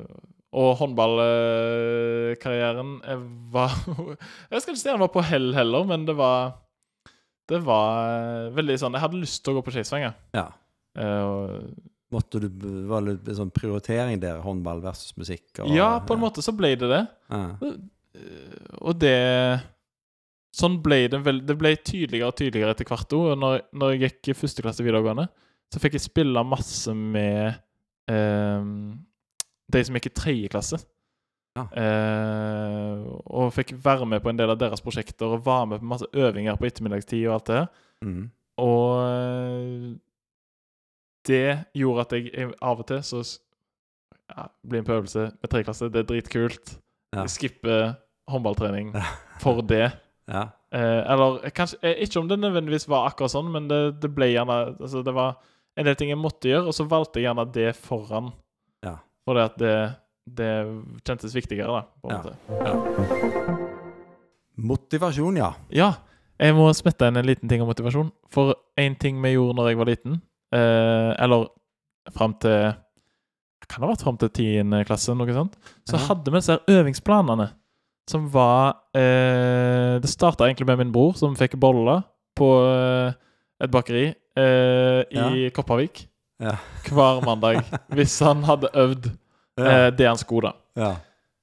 og 0.53 0.75
håndballkarrieren 0.77 2.89
jeg 3.07 3.17
var 3.53 3.71
Jeg 4.53 4.61
skal 4.61 4.73
ikke 4.75 4.81
si 4.83 4.89
den 4.91 5.01
var 5.01 5.09
på 5.13 5.23
hell 5.25 5.47
heller, 5.57 5.81
men 5.89 6.05
det 6.07 6.15
var 6.19 6.39
Det 7.49 7.59
var 7.65 7.87
eh, 8.13 8.51
veldig 8.55 8.77
sånn 8.81 8.93
Jeg 8.97 9.03
hadde 9.05 9.21
lyst 9.23 9.39
til 9.43 9.51
å 9.53 9.55
gå 9.59 9.63
på 9.67 9.73
Skeisvang, 9.75 10.03
ja. 10.37 10.45
Eh, 10.93 11.33
Måtte 12.13 12.35
du 12.43 12.47
Var 12.91 13.01
det 13.09 13.15
en 13.33 13.39
sånn 13.41 13.55
prioritering 13.55 14.17
der, 14.21 14.37
håndball 14.45 14.79
versus 14.83 15.11
musikk? 15.17 15.47
og- 15.63 15.71
ja, 15.73 15.89
på 16.05 16.11
en 16.13 16.21
måte 16.21 16.41
så 16.45 16.53
ble 16.55 16.69
det 16.77 16.89
det. 16.91 17.03
Ja. 17.33 17.45
Og 18.85 18.93
det 19.01 19.17
Sånn 20.53 20.77
ble 20.85 21.07
det 21.09 21.17
vel 21.25 21.39
Det 21.45 21.55
ble 21.57 21.73
tydeligere 21.81 22.29
og 22.29 22.37
tydeligere 22.37 22.75
etter 22.75 22.89
hvert 22.89 23.15
òg. 23.17 23.31
Når, 23.41 23.63
når 23.73 23.93
jeg 23.93 24.03
gikk 24.03 24.29
i 24.33 24.37
første 24.37 24.65
klasse 24.65 24.85
videregående, 24.85 25.27
så 25.73 25.81
fikk 25.81 25.97
jeg 25.97 26.05
spille 26.05 26.43
masse 26.45 26.93
med 26.93 27.55
eh, 28.11 28.67
de 29.73 29.81
som 29.87 29.97
gikk 29.97 30.11
i 30.11 30.17
tredje 30.19 30.51
klasse. 30.53 30.79
Ja. 31.57 31.65
Eh, 31.77 33.01
og 33.29 33.51
fikk 33.53 33.75
være 33.81 34.07
med 34.09 34.23
på 34.23 34.31
en 34.31 34.39
del 34.39 34.53
av 34.53 34.59
deres 34.61 34.81
prosjekter 34.81 35.35
og 35.35 35.43
var 35.45 35.67
med 35.69 35.81
på 35.81 35.89
masse 35.91 36.09
øvinger 36.13 36.57
på 36.57 36.69
ettermiddagstid 36.69 37.27
og 37.27 37.35
alt 37.35 37.49
det 37.49 37.59
her. 37.59 37.67
Mm. 38.05 38.23
Og 38.61 38.87
eh, 39.07 39.89
det 41.29 41.45
gjorde 41.77 42.05
at 42.05 42.15
jeg, 42.17 42.53
av 42.61 42.81
og 42.83 42.87
til 42.89 43.03
så 43.05 43.23
ja, 44.29 44.47
blir 44.61 44.81
en 44.81 44.87
på 44.87 44.97
øvelse 44.99 45.27
med 45.33 45.49
tredje 45.49 45.69
klasse. 45.69 45.91
Det 45.93 46.03
er 46.03 46.09
dritkult. 46.09 46.77
Ja. 47.13 47.23
Jeg 47.23 47.35
skipper 47.39 47.93
håndballtrening 48.29 48.93
for 49.43 49.61
det. 49.65 49.87
Ja. 50.31 50.43
Eh, 50.71 51.01
eller 51.11 51.49
kanskje 51.51 51.77
eh, 51.83 51.97
Ikke 52.05 52.19
om 52.21 52.27
det 52.29 52.37
nødvendigvis 52.39 52.87
var 52.87 53.09
akkurat 53.09 53.31
sånn, 53.33 53.49
men 53.51 53.67
det, 53.67 53.99
det 53.99 54.09
ble 54.15 54.29
gjerne 54.31 54.55
altså 54.79 55.01
Det 55.03 55.11
var 55.13 55.33
en 55.75 55.85
del 55.85 55.95
ting 55.99 56.09
jeg 56.13 56.17
måtte 56.21 56.47
gjøre, 56.47 56.67
og 56.69 56.73
så 56.77 56.85
valgte 56.87 57.19
jeg 57.19 57.25
gjerne 57.27 57.43
det 57.51 57.71
foran. 57.75 58.31
Ja. 58.85 58.95
Fordi 59.25 59.41
at 59.43 59.55
det, 59.57 59.75
det 60.37 60.49
kjentes 61.03 61.33
viktigere, 61.35 61.81
da. 61.81 61.81
På 61.99 62.09
en 62.09 62.13
Ja. 62.13 62.73
måte. 62.77 63.69
Motivasjon, 64.63 65.37
ja. 65.41 65.47
Ja, 65.73 65.87
jeg 66.39 66.53
må 66.55 66.67
smette 66.77 67.07
inn 67.09 67.17
en 67.17 67.25
liten 67.25 67.49
ting 67.49 67.63
om 67.63 67.69
motivasjon. 67.71 68.11
For 68.31 68.53
en 68.79 68.95
ting 69.01 69.17
vi 69.23 69.31
gjorde 69.33 69.57
når 69.57 69.71
jeg 69.71 69.79
var 69.81 69.89
liten, 69.89 70.19
eh, 70.53 71.11
eller 71.23 71.47
fram 72.13 72.35
til 72.39 72.73
Kan 73.63 73.79
det 73.79 73.87
ha 73.87 73.93
vært 73.93 74.03
fram 74.03 74.17
til 74.19 74.29
10. 74.29 74.83
klasse, 74.85 75.13
noe 75.15 75.33
sånt? 75.33 75.53
Så 75.87 75.95
Ja. 75.97 76.05
hadde 76.09 76.29
vi 76.29 76.37
disse 76.37 76.59
øvingsplanene 76.67 77.49
som 78.09 78.25
var 78.33 78.73
eh, 78.97 79.99
Det 80.03 80.09
starta 80.11 80.47
egentlig 80.47 80.67
med 80.67 80.77
min 80.81 80.91
bror, 80.91 81.13
som 81.15 81.35
fikk 81.39 81.55
boller 81.61 82.01
på 82.37 82.49
eh, 82.67 83.13
et 83.63 83.71
bakeri 83.71 84.05
eh, 84.37 85.01
i 85.13 85.49
Kopervik 85.55 86.07
Ja. 86.43 86.57
hver 86.89 87.21
mandag. 87.23 87.61
hvis 87.95 88.17
han 88.25 88.43
hadde 88.43 88.71
øvd 88.75 89.07
eh, 89.59 89.89
det 89.95 90.07
han 90.09 90.17
skulle, 90.19 90.51
da. 90.51 90.83
ja. 90.83 90.93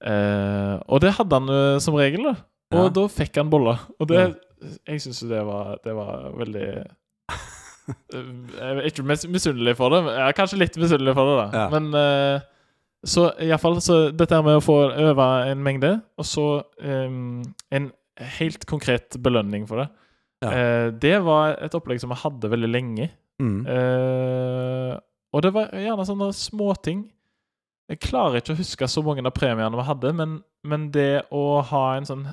Eh, 0.00 0.76
og 0.88 1.00
det 1.04 1.12
hadde 1.18 1.36
han 1.40 1.48
eh, 1.52 1.78
som 1.84 1.94
regel, 2.00 2.24
da. 2.30 2.34
Og 2.72 2.84
Ja. 2.86 2.92
da 3.00 3.06
fikk 3.10 3.36
han 3.40 3.50
boller. 3.52 3.80
Og 4.00 4.08
det 4.08 4.20
Jeg 4.86 5.00
syns 5.00 5.22
jo 5.22 5.28
det 5.28 5.40
var, 5.46 5.76
det 5.84 5.94
var 5.96 6.30
veldig 6.36 6.66
Jeg 8.60 8.76
er 8.76 8.86
ikke 8.86 9.02
misunnelig 9.08 9.76
for 9.78 9.90
det. 9.94 10.02
Jeg 10.12 10.28
er 10.28 10.36
kanskje 10.36 10.58
litt 10.60 10.76
misunnelig 10.78 11.14
for 11.16 11.30
det, 11.30 11.36
da. 11.40 11.46
Ja. 11.58 11.68
Men 11.72 11.88
eh, 11.96 12.40
så 13.06 13.30
iallfall 13.40 13.78
så 13.80 14.00
dette 14.12 14.42
med 14.44 14.58
å 14.58 14.64
få 14.64 14.76
øve 14.92 15.28
en 15.48 15.62
mengde, 15.64 15.94
og 16.20 16.26
så 16.28 16.46
um, 16.84 17.40
en 17.72 17.90
helt 18.36 18.66
konkret 18.68 19.16
belønning 19.22 19.64
for 19.68 19.82
det. 19.82 19.86
Ja. 20.44 20.50
Uh, 20.50 20.88
det 21.00 21.14
var 21.24 21.56
et 21.64 21.76
opplegg 21.76 22.00
som 22.02 22.12
vi 22.12 22.20
hadde 22.20 22.50
veldig 22.52 22.68
lenge. 22.68 23.08
Mm. 23.40 23.62
Uh, 23.64 24.98
og 25.32 25.44
det 25.46 25.52
var 25.54 25.72
gjerne 25.76 26.04
sånne 26.08 26.28
småting. 26.36 27.06
Jeg 27.90 28.02
klarer 28.04 28.38
ikke 28.38 28.54
å 28.54 28.60
huske 28.60 28.88
så 28.90 29.02
mange 29.02 29.24
av 29.26 29.34
premiene 29.34 29.74
vi 29.78 29.86
hadde, 29.88 30.12
men, 30.16 30.36
men 30.62 30.90
det 30.94 31.24
å 31.34 31.60
ha 31.72 31.84
en 31.96 32.06
sånn 32.06 32.28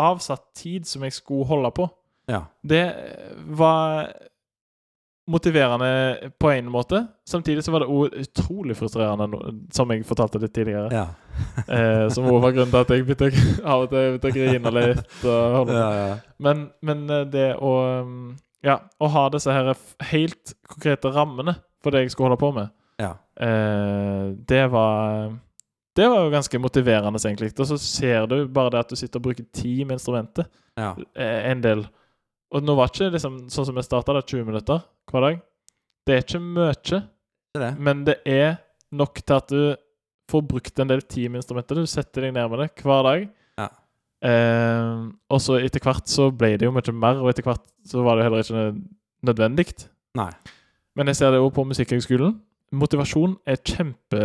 avsatt 0.00 0.46
tid 0.58 0.86
som 0.88 1.04
jeg 1.06 1.16
skulle 1.18 1.46
holde 1.50 1.70
på, 1.76 1.88
Ja. 2.30 2.46
det 2.62 2.86
var 3.58 4.08
motiverende 5.26 6.30
på 6.38 6.50
en 6.50 6.66
måte. 6.70 7.06
Samtidig 7.28 7.64
så 7.64 7.72
var 7.72 7.80
det 7.80 8.20
utrolig 8.20 8.76
frustrerende, 8.76 9.38
som 9.72 9.90
jeg 9.90 10.04
fortalte 10.08 10.40
litt 10.42 10.54
tidligere. 10.56 10.88
Ja. 10.92 11.06
Eh, 11.66 12.08
som 12.14 12.28
var 12.30 12.52
grunnen 12.54 12.70
til 12.70 12.78
at 12.78 12.90
jeg 12.94 13.04
begynte 13.08 13.30
av 13.72 13.80
og 13.82 13.88
til 13.90 14.04
begynte 14.14 14.28
å 14.30 14.34
grine 14.36 14.70
litt. 14.76 15.14
Ja, 15.26 15.88
ja. 15.98 16.12
Men, 16.38 16.60
men 16.84 17.00
eh, 17.10 17.24
det 17.26 17.46
å 17.58 17.72
um, 18.04 18.36
Ja, 18.62 18.76
å 19.02 19.08
ha 19.10 19.24
disse 19.34 19.50
her 19.52 19.72
helt 20.12 20.52
konkrete 20.70 21.10
rammene 21.10 21.56
for 21.82 21.90
det 21.90 22.04
jeg 22.04 22.14
skulle 22.14 22.30
holde 22.30 22.40
på 22.40 22.52
med, 22.54 22.70
Ja. 23.02 23.16
eh, 23.42 24.30
det 24.48 24.62
var 24.70 25.34
Det 25.96 26.06
var 26.10 26.22
jo 26.24 26.30
ganske 26.36 26.58
motiverende, 26.62 27.18
egentlig. 27.26 27.50
Og 27.58 27.66
så 27.72 27.76
ser 27.78 28.26
du 28.30 28.46
bare 28.46 28.70
det 28.76 28.84
at 28.84 28.94
du 28.94 28.96
sitter 28.96 29.18
og 29.18 29.26
bruker 29.28 29.44
tid 29.54 29.84
med 29.86 29.98
instrumentet, 29.98 30.46
ja. 30.78 30.94
eh, 31.18 31.50
en 31.50 31.60
del. 31.66 31.84
Og 32.54 32.62
nå 32.62 32.76
var 32.78 32.90
ikke 32.92 33.10
liksom 33.14 33.40
sånn 33.50 33.66
som 33.68 33.78
jeg 33.80 33.86
starta, 33.88 34.14
20 34.20 34.46
minutter 34.46 34.84
hver 35.10 35.26
dag. 35.26 35.40
Det 36.06 36.14
er 36.14 36.22
ikke 36.22 36.40
mye, 36.44 37.00
Det 37.54 37.60
det. 37.62 37.70
men 37.78 38.04
det 38.06 38.18
er 38.26 38.56
nok 38.94 39.18
til 39.22 39.34
at 39.34 39.48
du 39.50 39.76
får 40.30 40.42
brukt 40.48 40.78
en 40.80 40.88
del 40.88 41.02
tid 41.02 41.30
med 41.30 41.42
instrumentet. 41.42 41.76
Du 41.76 41.86
setter 41.90 42.26
deg 42.26 42.34
ned 42.34 42.48
med 42.50 42.62
det 42.62 42.70
hver 42.84 43.02
dag. 43.06 43.26
Ja. 43.58 43.68
Eh, 44.24 45.02
og 45.28 45.40
så 45.42 45.58
etter 45.60 45.82
hvert 45.84 46.08
så 46.08 46.30
ble 46.32 46.54
det 46.56 46.68
jo 46.68 46.72
mye 46.72 46.94
mer, 46.94 47.20
og 47.20 47.32
etter 47.32 47.46
hvert 47.46 47.64
så 47.84 48.04
var 48.06 48.16
det 48.16 48.24
heller 48.28 48.44
ikke 48.44 48.64
nødvendig. 49.26 49.66
Nei. 50.16 50.30
Men 50.94 51.10
jeg 51.10 51.18
ser 51.18 51.34
det 51.34 51.42
òg 51.42 51.50
på 51.56 51.64
Musikkhøgskolen. 51.66 52.36
Motivasjon 52.74 53.36
er 53.46 53.58
kjempe 53.62 54.20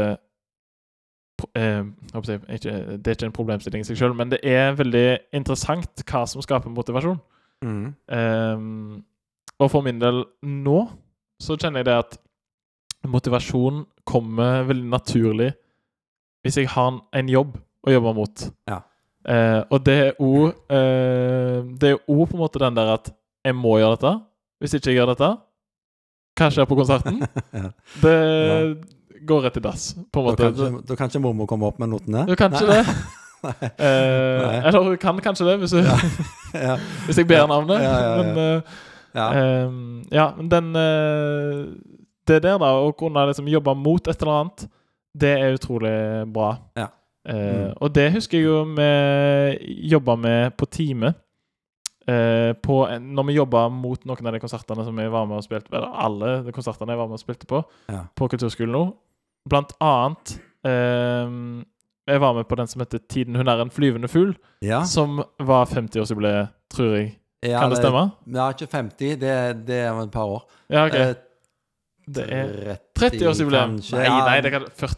eh, 1.55 1.83
Det 2.19 3.07
er 3.07 3.15
ikke 3.15 3.25
en 3.27 3.35
problemstilling 3.35 3.83
i 3.83 3.87
seg 3.89 3.97
sjøl, 3.99 4.15
men 4.17 4.31
det 4.33 4.39
er 4.43 4.77
veldig 4.77 5.05
interessant 5.37 6.03
hva 6.05 6.25
som 6.29 6.43
skaper 6.45 6.71
motivasjon. 6.73 7.19
Mm. 7.65 7.93
Um, 8.07 9.03
og 9.59 9.71
for 9.73 9.83
min 9.83 9.99
del 9.99 10.21
nå 10.47 10.77
så 11.43 11.57
kjenner 11.59 11.81
jeg 11.83 11.89
det 11.89 11.97
at 11.99 12.17
motivasjon 13.07 13.81
kommer 14.07 14.63
veldig 14.67 14.87
naturlig 14.91 15.49
hvis 16.43 16.55
jeg 16.61 16.69
har 16.71 17.01
en- 17.13 17.27
jobb 17.29 17.57
å 17.87 17.91
jobbe 17.91 18.13
mot. 18.15 18.45
Ja. 18.67 18.79
Uh, 19.27 19.61
og 19.75 19.83
det 19.83 19.97
er 20.05 20.13
òg 20.23 20.53
Det 21.79 21.89
er 21.91 21.97
òg 22.07 22.23
på 22.29 22.37
en 22.37 22.39
måte 22.39 22.59
den 22.63 22.75
der 22.79 22.93
at 22.93 23.11
jeg 23.43 23.55
må 23.55 23.75
gjøre 23.79 23.97
dette. 23.97 24.13
Hvis 24.59 24.73
ikke 24.75 24.91
jeg 24.93 24.97
gjør 24.99 25.11
dette, 25.13 25.29
hva 26.39 26.47
skjer 26.51 26.65
på 26.67 26.75
konserten? 26.79 27.19
Ja. 27.59 27.69
Det 27.99 28.15
går 29.27 29.41
rett 29.43 29.57
i 29.59 29.63
dass, 29.63 29.93
på 30.11 30.21
en 30.21 30.25
Da 30.25 30.31
måte. 30.31 30.43
kan, 30.43 30.53
ikke, 30.55 30.85
da 30.87 30.95
kan 30.95 31.09
ikke 31.11 31.19
mormor 31.23 31.45
komme 31.47 31.67
opp 31.67 31.79
med 31.79 31.89
notene? 31.91 32.23
Du 32.27 32.35
kan 32.39 32.53
ikke 32.55 32.67
det. 32.71 32.85
Nei. 33.43 33.53
Eh, 33.79 34.65
eller 34.67 34.83
hun 34.83 34.97
kan 35.01 35.19
kanskje 35.23 35.45
det, 35.47 35.57
hvis, 35.61 35.71
du, 35.71 35.81
Ja. 36.57 36.75
hvis 37.07 37.17
jeg 37.21 37.27
ber 37.29 37.47
navnet. 37.47 37.79
Men 38.19 38.37
eh, 38.37 38.61
Ja. 39.15 39.27
Ehm, 39.33 40.03
ja, 40.13 40.27
men 40.37 40.49
den 40.51 40.67
eh, 40.75 41.63
Det 42.27 42.43
der, 42.43 42.59
da, 42.61 42.73
å 42.77 42.91
kunne 42.93 43.23
liksom 43.31 43.47
jobbe 43.49 43.73
mot 43.75 44.07
et 44.07 44.21
eller 44.21 44.35
annet, 44.43 44.67
det 45.17 45.31
er 45.39 45.55
utrolig 45.57 45.95
bra. 46.33 46.51
Ja. 46.77 46.87
Eh, 46.89 46.93
Mm. 47.29 47.73
Og 47.83 47.91
det 47.93 48.11
husker 48.13 48.37
jeg 48.39 48.45
jo 48.47 48.63
vi 48.73 48.85
jobba 49.91 50.15
med 50.17 50.53
på 50.57 50.65
time. 50.71 51.13
Eh, 52.07 52.53
på, 52.63 52.77
når 53.01 53.25
vi 53.27 53.33
jobba 53.35 53.67
mot 53.69 54.05
noen 54.07 54.25
av 54.29 54.33
de 54.33 54.39
konsertene 54.41 54.85
som 54.87 54.97
jeg 54.97 55.11
var 55.13 55.27
med 55.29 55.37
og 55.37 55.43
spilte 55.45 55.69
Eller 55.75 55.91
alle 55.93 56.29
de 56.47 56.51
konsertene 56.55 56.89
jeg 56.95 56.97
var 56.97 57.07
med 57.11 57.19
og 57.19 57.21
spilte 57.21 57.45
på 57.45 57.59
Ja. 57.91 57.99
på 58.17 58.27
Kulturskolen 58.31 58.71
nå. 58.73 58.83
Blant 59.49 59.73
annet 59.83 60.39
ehm, 60.65 61.65
Jeg 62.09 62.21
var 62.21 62.33
med 62.33 62.47
på 62.49 62.55
den 62.57 62.67
som 62.67 62.81
heter 62.81 62.99
'Tiden 62.99 63.35
hun 63.37 63.47
er 63.47 63.61
en 63.61 63.69
flyvende 63.69 64.07
fugl', 64.09 64.35
ja. 64.61 64.83
som 64.83 65.23
var 65.39 65.65
50-årsjubileet, 65.65 66.49
tror 66.73 66.95
jeg. 66.95 67.15
Ja, 67.43 67.59
Kan 67.61 67.69
det 67.71 67.77
stemme? 67.77 68.11
Ja, 68.33 68.49
ikke 68.51 68.67
50. 68.67 69.15
Det, 69.19 69.65
det 69.67 69.75
er 69.85 70.01
et 70.01 70.11
par 70.11 70.25
år. 70.25 70.43
Ja, 70.69 70.85
ok. 70.85 70.93
Eh, 70.95 71.13
Det 72.09 72.25
er 72.33 72.75
30, 72.97 73.19
30-årsjubileum. 73.19 73.75
kanskje. 73.77 73.97
Nei, 73.97 74.07
nei, 74.09 74.41
det 74.41 74.51
kan 74.51 74.61
40 74.75 74.95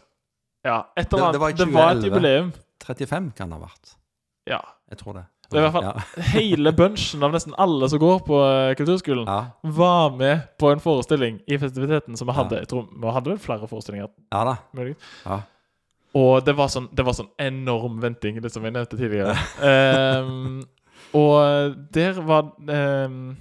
Ja, 0.64 0.78
et 0.96 1.10
Det- 1.10 1.12
eller 1.18 1.32
det 1.32 1.36
annet. 1.36 1.40
var 1.40 1.48
i 1.48 1.52
Det 1.52 1.72
var 1.74 1.90
et 1.92 2.04
jubileum. 2.04 2.52
35 2.84 3.32
kan 3.36 3.50
det 3.50 3.58
ha 3.58 3.64
vært. 3.66 3.94
Ja. 4.48 4.60
Jeg 4.90 4.98
tror 4.98 5.12
det. 5.14 5.24
Det 5.50 5.58
er 5.58 5.66
i 5.66 5.70
hvert 5.70 5.72
fall- 5.72 5.82
Ja. 5.82 6.22
Hele 6.40 6.72
bunchen 6.72 7.22
av 7.22 7.30
nesten 7.32 7.54
alle 7.58 7.88
som 7.88 7.98
går 7.98 8.20
på 8.26 8.70
eh, 8.70 8.74
Kulturskolen, 8.74 9.26
Ja. 9.26 9.44
var 9.64 10.10
med 10.16 10.48
på 10.58 10.72
en 10.72 10.80
forestilling 10.80 11.40
i 11.46 11.58
festiviteten 11.58 12.16
som 12.16 12.26
vi 12.26 12.32
hadde. 12.32 12.52
Ja. 12.54 12.58
Jeg 12.60 12.68
tror 12.68 12.88
Vi 13.00 13.10
hadde 13.12 13.24
vel 13.26 13.38
flere 13.38 13.68
forestillinger. 13.68 14.08
ja 14.32 14.44
da. 14.44 14.56
Ja. 15.26 15.40
Og 16.18 16.44
det 16.44 16.52
var 16.56 16.68
sånn, 16.68 16.90
det 16.92 17.04
var 17.06 17.16
sånn 17.16 17.30
enorm 17.40 18.00
venting, 18.02 18.40
det 18.44 18.50
som 18.52 18.64
jeg 18.66 18.74
nevnte 18.74 18.98
tidligere. 19.00 19.32
um, 20.20 20.60
og 21.16 21.76
der 21.92 22.20
var 22.24 22.50
um, 22.58 23.32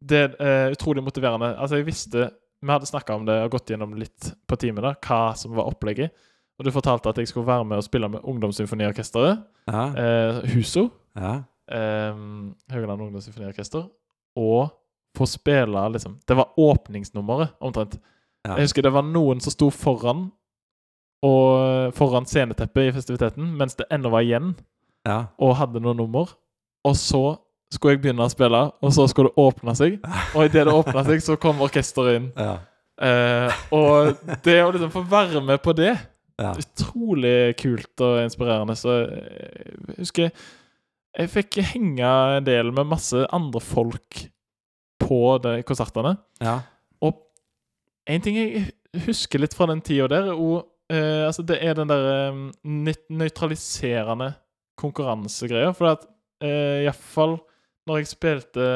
det 0.00 0.22
er 0.40 0.72
utrolig 0.74 1.02
motiverende. 1.04 1.52
Altså, 1.58 1.80
jeg 1.80 1.86
visste 1.90 2.30
Vi 2.60 2.68
hadde 2.68 2.88
snakka 2.88 3.14
om 3.16 3.22
det 3.24 3.38
og 3.40 3.54
gått 3.54 3.70
gjennom 3.72 3.94
litt 3.96 4.34
på 4.48 4.56
teamet, 4.60 4.84
da, 4.84 4.92
hva 5.06 5.32
som 5.38 5.54
var 5.56 5.70
opplegget. 5.70 6.12
Og 6.60 6.66
du 6.66 6.74
fortalte 6.74 7.08
at 7.08 7.16
jeg 7.16 7.30
skulle 7.30 7.48
være 7.48 7.64
med 7.64 7.80
og 7.80 7.86
spille 7.86 8.08
med 8.12 8.20
Ungdomssymfoniorkesteret. 8.28 9.46
Ja. 9.70 9.84
Uh, 9.96 10.42
Huso. 10.52 10.90
ja. 11.16 11.38
Um, 11.70 12.50
Høgland 12.68 13.00
Ungdomssymfoniorkester. 13.00 13.86
Og 14.36 14.68
få 15.16 15.26
spille 15.26 15.88
liksom 15.94 16.18
Det 16.28 16.36
var 16.36 16.52
åpningsnummeret, 16.60 17.56
omtrent. 17.60 17.96
Ja. 18.44 18.54
Jeg 18.58 18.68
husker 18.68 18.82
det 18.82 18.92
var 18.92 19.08
noen 19.08 19.40
som 19.40 19.52
sto 19.52 19.70
foran 19.72 20.28
og 21.26 21.94
foran 21.96 22.26
sceneteppet 22.28 22.88
i 22.88 22.94
festiviteten, 22.96 23.52
mens 23.58 23.76
det 23.76 23.88
ennå 23.92 24.12
var 24.12 24.24
igjen, 24.24 24.54
ja. 25.08 25.26
og 25.40 25.56
hadde 25.58 25.82
noen 25.82 26.00
nummer. 26.00 26.32
Og 26.86 26.96
så 26.96 27.36
skulle 27.70 27.94
jeg 27.94 28.02
begynne 28.06 28.24
å 28.26 28.32
spille, 28.32 28.62
og 28.80 28.94
så 28.96 29.06
skulle 29.10 29.30
det 29.30 29.42
åpne 29.44 29.74
seg. 29.78 30.00
Og 30.34 30.48
idet 30.48 30.64
det 30.66 30.74
åpna 30.74 31.04
seg, 31.06 31.20
så 31.24 31.36
kom 31.40 31.62
orkesteret 31.66 32.20
inn. 32.20 32.32
ja. 32.38 32.58
Eh, 33.00 33.60
og 33.72 34.10
det 34.44 34.58
å 34.60 34.72
liksom 34.74 34.90
få 34.92 35.00
være 35.08 35.40
med 35.40 35.62
på 35.64 35.72
det 35.72 35.94
ja. 36.40 36.50
Utrolig 36.56 37.54
kult 37.60 38.02
og 38.04 38.18
inspirerende. 38.24 38.76
Så 38.78 38.96
jeg 39.04 39.96
husker 39.98 40.30
jeg 40.30 41.30
fikk 41.32 41.58
henge 41.72 42.10
en 42.36 42.46
del 42.46 42.70
med 42.74 42.88
masse 42.92 43.24
andre 43.34 43.60
folk 43.60 44.20
på 45.00 45.22
de 45.42 45.56
konsertene. 45.66 46.14
ja. 46.40 46.60
Og 47.00 47.16
en 48.06 48.22
ting 48.24 48.36
jeg 48.38 48.66
husker 49.06 49.42
litt 49.42 49.56
fra 49.56 49.68
den 49.70 49.82
tida 49.84 50.08
der, 50.10 50.30
er 50.32 50.38
eh, 50.90 51.26
altså 51.26 51.42
det 51.46 51.58
er 51.64 51.74
den 51.78 51.88
der 51.88 52.06
eh, 52.10 52.94
nøytraliserende 53.10 54.32
konkurransegreia. 54.80 55.70
For 55.76 55.92
at 55.94 56.04
eh, 56.42 56.84
iallfall 56.86 57.38
når 57.88 58.02
jeg 58.02 58.06
spilte 58.12 58.66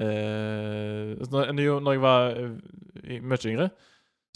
eh, 0.00 1.16
når, 1.30 1.52
når 1.80 1.92
jeg 1.92 2.02
var 2.02 2.30
eh, 2.36 3.20
mye 3.22 3.40
yngre, 3.52 3.68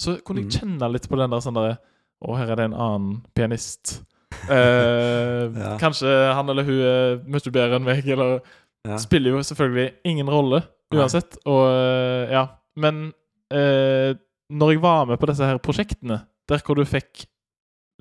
så 0.00 0.16
kunne 0.24 0.40
jeg 0.40 0.48
Mhm. 0.48 0.56
kjenne 0.58 0.92
litt 0.92 1.08
på 1.10 1.16
den 1.20 1.30
der 1.30 1.40
sånn 1.44 1.54
derre 1.58 1.78
Å, 2.20 2.34
her 2.36 2.50
er 2.52 2.56
det 2.56 2.64
en 2.68 2.74
annen 2.76 3.22
pianist. 3.34 4.02
Eh, 4.50 5.50
Ja. 5.56 5.76
Kanskje 5.80 6.08
han 6.34 6.48
eller 6.48 6.64
hun 6.64 6.80
er 6.80 7.16
mye 7.28 7.50
bedre 7.52 7.76
enn 7.76 7.84
meg, 7.84 8.06
eller 8.08 8.40
Ja. 8.88 8.96
Spiller 8.96 9.30
jo 9.34 9.40
selvfølgelig 9.44 9.92
ingen 10.08 10.28
rolle 10.32 10.62
uansett. 10.94 11.36
Og 11.46 11.66
eh, 11.68 12.30
ja. 12.32 12.46
Men 12.76 13.12
eh, 13.52 14.14
når 14.50 14.74
jeg 14.74 14.82
var 14.82 15.06
med 15.08 15.20
på 15.20 15.28
disse 15.30 15.46
her 15.46 15.60
prosjektene, 15.62 16.20
der 16.50 16.62
hvor 16.66 16.78
du 16.78 16.84
fikk 16.88 17.26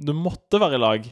Du 0.02 0.14
måtte 0.16 0.60
være 0.62 0.78
i 0.78 0.82
lag 0.82 1.08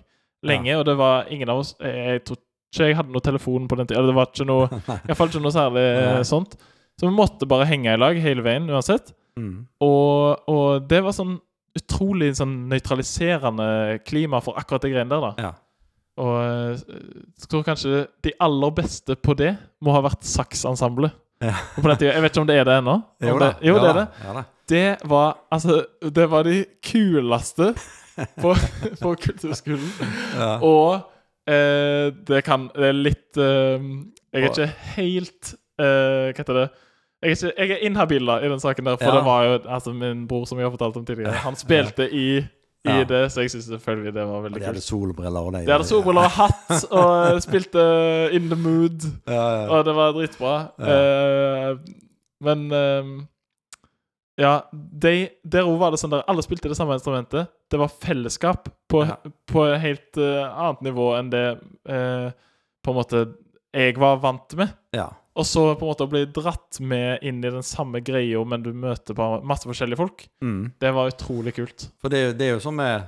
lenge, 0.48 0.78
og 0.78 0.86
det 0.88 0.96
var 0.98 1.28
ingen 1.34 1.50
av 1.52 1.60
oss 1.62 1.74
Jeg, 1.82 2.24
tror 2.26 2.40
ikke 2.72 2.88
jeg 2.90 2.98
hadde 2.98 3.14
noe 3.14 3.24
telefon 3.24 3.68
på 3.70 3.78
den 3.80 3.88
tida. 3.90 4.04
Det 4.06 4.16
var 4.16 4.30
ikke 4.32 4.48
noe 4.48 4.68
Iallfall 5.08 5.32
ikke 5.32 5.44
noe 5.44 5.56
særlig 5.56 5.84
eh, 5.84 6.10
Nei. 6.18 6.26
sånt. 6.28 6.58
Så 6.98 7.08
vi 7.08 7.14
måtte 7.16 7.48
bare 7.50 7.68
henge 7.70 7.94
i 7.94 8.00
lag 8.00 8.18
hele 8.22 8.44
veien 8.46 8.68
uansett. 8.70 9.14
Mm. 9.38 9.68
Og, 9.86 10.50
og 10.50 10.88
det 10.90 11.04
var 11.06 11.16
sånn 11.16 11.38
utrolig 11.78 12.32
sånn 12.40 12.56
nøytraliserende 12.72 13.68
klima 14.08 14.42
for 14.42 14.58
akkurat 14.58 14.84
de 14.84 14.92
greiene 14.96 15.14
der, 15.14 15.24
da. 15.30 15.48
Ja. 15.48 15.54
Og 16.18 16.36
eh, 16.42 16.84
jeg 17.38 17.50
tror 17.52 17.66
kanskje 17.68 18.04
de 18.26 18.34
aller 18.42 18.76
beste 18.80 19.18
på 19.22 19.36
det 19.38 19.54
må 19.86 19.94
ha 19.94 20.02
vært 20.06 20.26
Saks-ensemblet. 20.26 21.14
Ja. 21.44 21.54
Og 21.78 21.84
på 21.84 21.90
den 21.92 22.00
tiden, 22.02 22.16
Jeg 22.16 22.24
vet 22.26 22.34
ikke 22.34 22.42
om 22.42 22.50
det 22.50 22.56
er 22.58 22.66
det 22.66 22.78
ennå. 22.82 22.96
Jo 23.22 23.36
det, 23.42 23.52
jo, 23.62 23.76
ja, 23.78 23.82
det 23.84 23.90
er 23.92 24.00
det. 24.00 24.08
Ja, 24.26 24.38
da. 24.40 24.46
Det 24.70 24.98
var 25.08 25.38
altså 25.52 25.86
Det 26.16 26.26
var 26.32 26.44
de 26.44 26.66
kuleste 26.84 27.74
på, 28.42 28.54
på 29.04 29.14
kulturskolen. 29.22 29.88
Ja. 30.38 30.58
Og 30.66 31.00
eh, 31.48 32.10
det 32.28 32.44
kan 32.48 32.68
Det 32.76 32.90
er 32.90 32.98
litt 32.98 33.38
eh, 33.38 33.88
Jeg 34.34 34.44
er 34.44 34.50
ikke 34.52 34.68
helt 34.98 35.54
eh, 35.80 36.34
Hva 36.34 36.42
heter 36.42 36.62
det? 36.64 36.68
Jeg 37.24 37.32
er, 37.32 37.36
ikke, 37.38 37.54
jeg 37.58 37.72
er 37.74 37.86
inhabil 37.88 38.28
da 38.30 38.36
i 38.46 38.50
den 38.52 38.60
saken 38.62 38.86
der, 38.86 38.98
for 39.02 39.10
Ja. 39.10 39.16
det 39.18 39.24
var 39.26 39.44
jo 39.48 39.54
altså 39.74 39.94
min 39.94 40.28
bror, 40.30 40.44
som 40.46 40.60
jeg 40.60 40.68
har 40.68 40.74
fortalt 40.76 40.98
om 41.00 41.06
tidligere, 41.06 41.32
han 41.42 41.56
spilte 41.58 42.06
i, 42.14 42.26
i 42.38 42.44
Ja. 42.86 43.04
det, 43.10 43.22
så 43.34 43.42
jeg 43.42 43.50
syns 43.56 43.66
selvfølgelig 43.72 44.14
det 44.14 44.26
var 44.30 44.44
veldig 44.44 44.60
De 44.62 44.66
hadde 44.68 44.78
kult. 44.78 44.86
solbriller 44.86 45.40
og 45.48 45.54
de 45.56 45.64
De 45.66 45.72
hadde 45.74 45.88
solbriller 45.90 46.28
og 46.28 46.36
hatt 46.36 46.86
og 46.94 47.42
spilte 47.42 47.88
In 48.38 48.52
the 48.52 48.60
Mood. 48.62 49.08
Ja, 49.28 49.34
ja. 49.34 49.66
Og 49.74 49.86
det 49.90 49.96
var 49.98 50.14
dritbra. 50.14 50.54
Eh, 50.78 51.80
men 52.46 52.68
eh, 52.72 53.10
Ja, 54.38 54.52
de, 54.72 55.14
der 55.44 55.66
òg 55.66 55.80
var 55.82 55.92
det 55.94 55.98
sånn 56.02 56.12
der 56.14 56.26
alle 56.30 56.44
spilte 56.46 56.70
det 56.70 56.78
samme 56.78 56.94
instrumentet. 56.98 57.50
Det 57.74 57.80
var 57.82 57.90
fellesskap 57.90 58.68
på, 58.90 59.02
Ja. 59.08 59.16
på 59.50 59.64
et 59.66 59.80
helt 59.82 60.20
uh, 60.22 60.46
annet 60.52 60.84
nivå 60.92 61.08
enn 61.18 61.32
det 61.34 61.46
uh, 61.90 62.30
på 62.86 62.94
en 62.94 63.00
måte 63.00 63.24
jeg 63.74 63.98
var 64.00 64.20
vant 64.24 64.54
med. 64.60 64.76
ja. 64.96 65.10
Og 65.38 65.46
så 65.46 65.62
på 65.78 65.86
en 65.86 65.92
måte 65.92 66.06
å 66.08 66.10
bli 66.10 66.24
dratt 66.34 66.80
med 66.82 67.20
inn 67.22 67.44
i 67.46 67.50
den 67.54 67.62
samme 67.62 68.00
greia, 68.02 68.40
men 68.42 68.64
du 68.66 68.72
møter 68.74 69.14
bare 69.14 69.44
masse 69.46 69.68
forskjellige 69.70 70.00
folk. 70.00 70.24
Mm. 70.42 70.72
Det 70.82 70.90
var 70.96 71.12
utrolig 71.12 71.54
kult. 71.54 71.84
For 72.02 72.10
det, 72.10 72.40
det 72.40 72.48
er 72.48 72.56
jo 72.56 72.64
som 72.64 72.74
med 72.74 73.06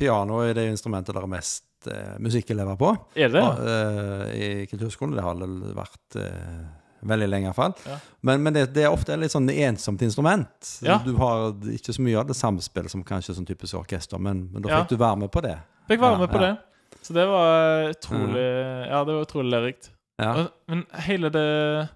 piano 0.00 0.38
er 0.40 0.54
det 0.56 0.70
instrumentet 0.70 1.12
der 1.12 1.26
er 1.26 1.28
mest 1.28 1.66
uh, 1.92 2.14
musikkelever 2.16 2.78
på. 2.80 2.94
Er 3.12 3.28
det? 3.34 3.42
Og, 3.44 3.60
uh, 3.60 4.24
I 4.32 4.48
kulturskolen. 4.72 5.12
Det 5.18 5.26
har 5.26 5.36
det 5.36 5.50
vært 5.76 6.16
eh, 6.22 6.62
veldig 7.02 7.28
lenge, 7.28 7.46
iallfall. 7.50 7.74
Ja. 7.86 7.98
Men, 8.22 8.42
men 8.42 8.52
det, 8.54 8.64
det 8.74 8.84
er 8.84 8.92
ofte 8.92 9.12
et 9.14 9.20
litt 9.20 9.32
sånn 9.32 9.48
ensomt 9.50 10.02
instrument. 10.02 10.72
Ja. 10.82 10.98
Du 11.04 11.14
har 11.16 11.54
ikke 11.72 11.92
så 11.96 12.02
mye 12.02 12.18
av 12.20 12.26
det 12.28 12.36
samspillet 12.36 12.90
som 12.90 13.04
kanskje 13.04 13.34
sånn 13.38 13.46
typisk 13.48 13.74
orkester, 13.78 14.18
men, 14.18 14.48
men 14.52 14.62
da 14.62 14.68
Ja. 14.68 14.80
fikk 14.82 14.90
du 14.90 14.96
være 15.00 15.16
med 15.24 15.30
på 15.32 15.40
det. 15.42 15.56
Fikk 15.88 16.00
være 16.00 16.12
Ja, 16.12 16.18
med 16.18 16.30
på 16.30 16.40
ja. 16.42 16.50
det. 16.50 16.98
Så 17.02 17.14
det 17.16 17.24
var 17.26 17.88
utrolig 17.90 18.44
Ja, 18.90 19.04
det 19.04 19.14
var 19.14 19.24
utrolig 19.24 19.50
lærerikt. 19.54 19.90
Ja. 20.20 20.46
Men- 20.68 20.86
hele 21.06 21.30
det 21.30 21.88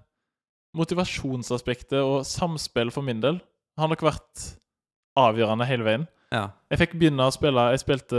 motivasjonsaspektet 0.75 2.01
og 2.03 2.25
samspill 2.27 2.91
for 2.91 3.05
min 3.05 3.21
del 3.23 3.39
har 3.79 3.87
nok 3.91 4.01
vært 4.05 4.45
avgjørende 5.17 5.65
hele 5.69 5.83
veien. 5.87 6.07
ja. 6.31 6.49
Jeg 6.71 6.79
fikk 6.81 6.95
begynne 6.99 7.23
å 7.27 7.31
spille 7.31 7.69
Jeg 7.71 7.79
spilte 7.79 8.17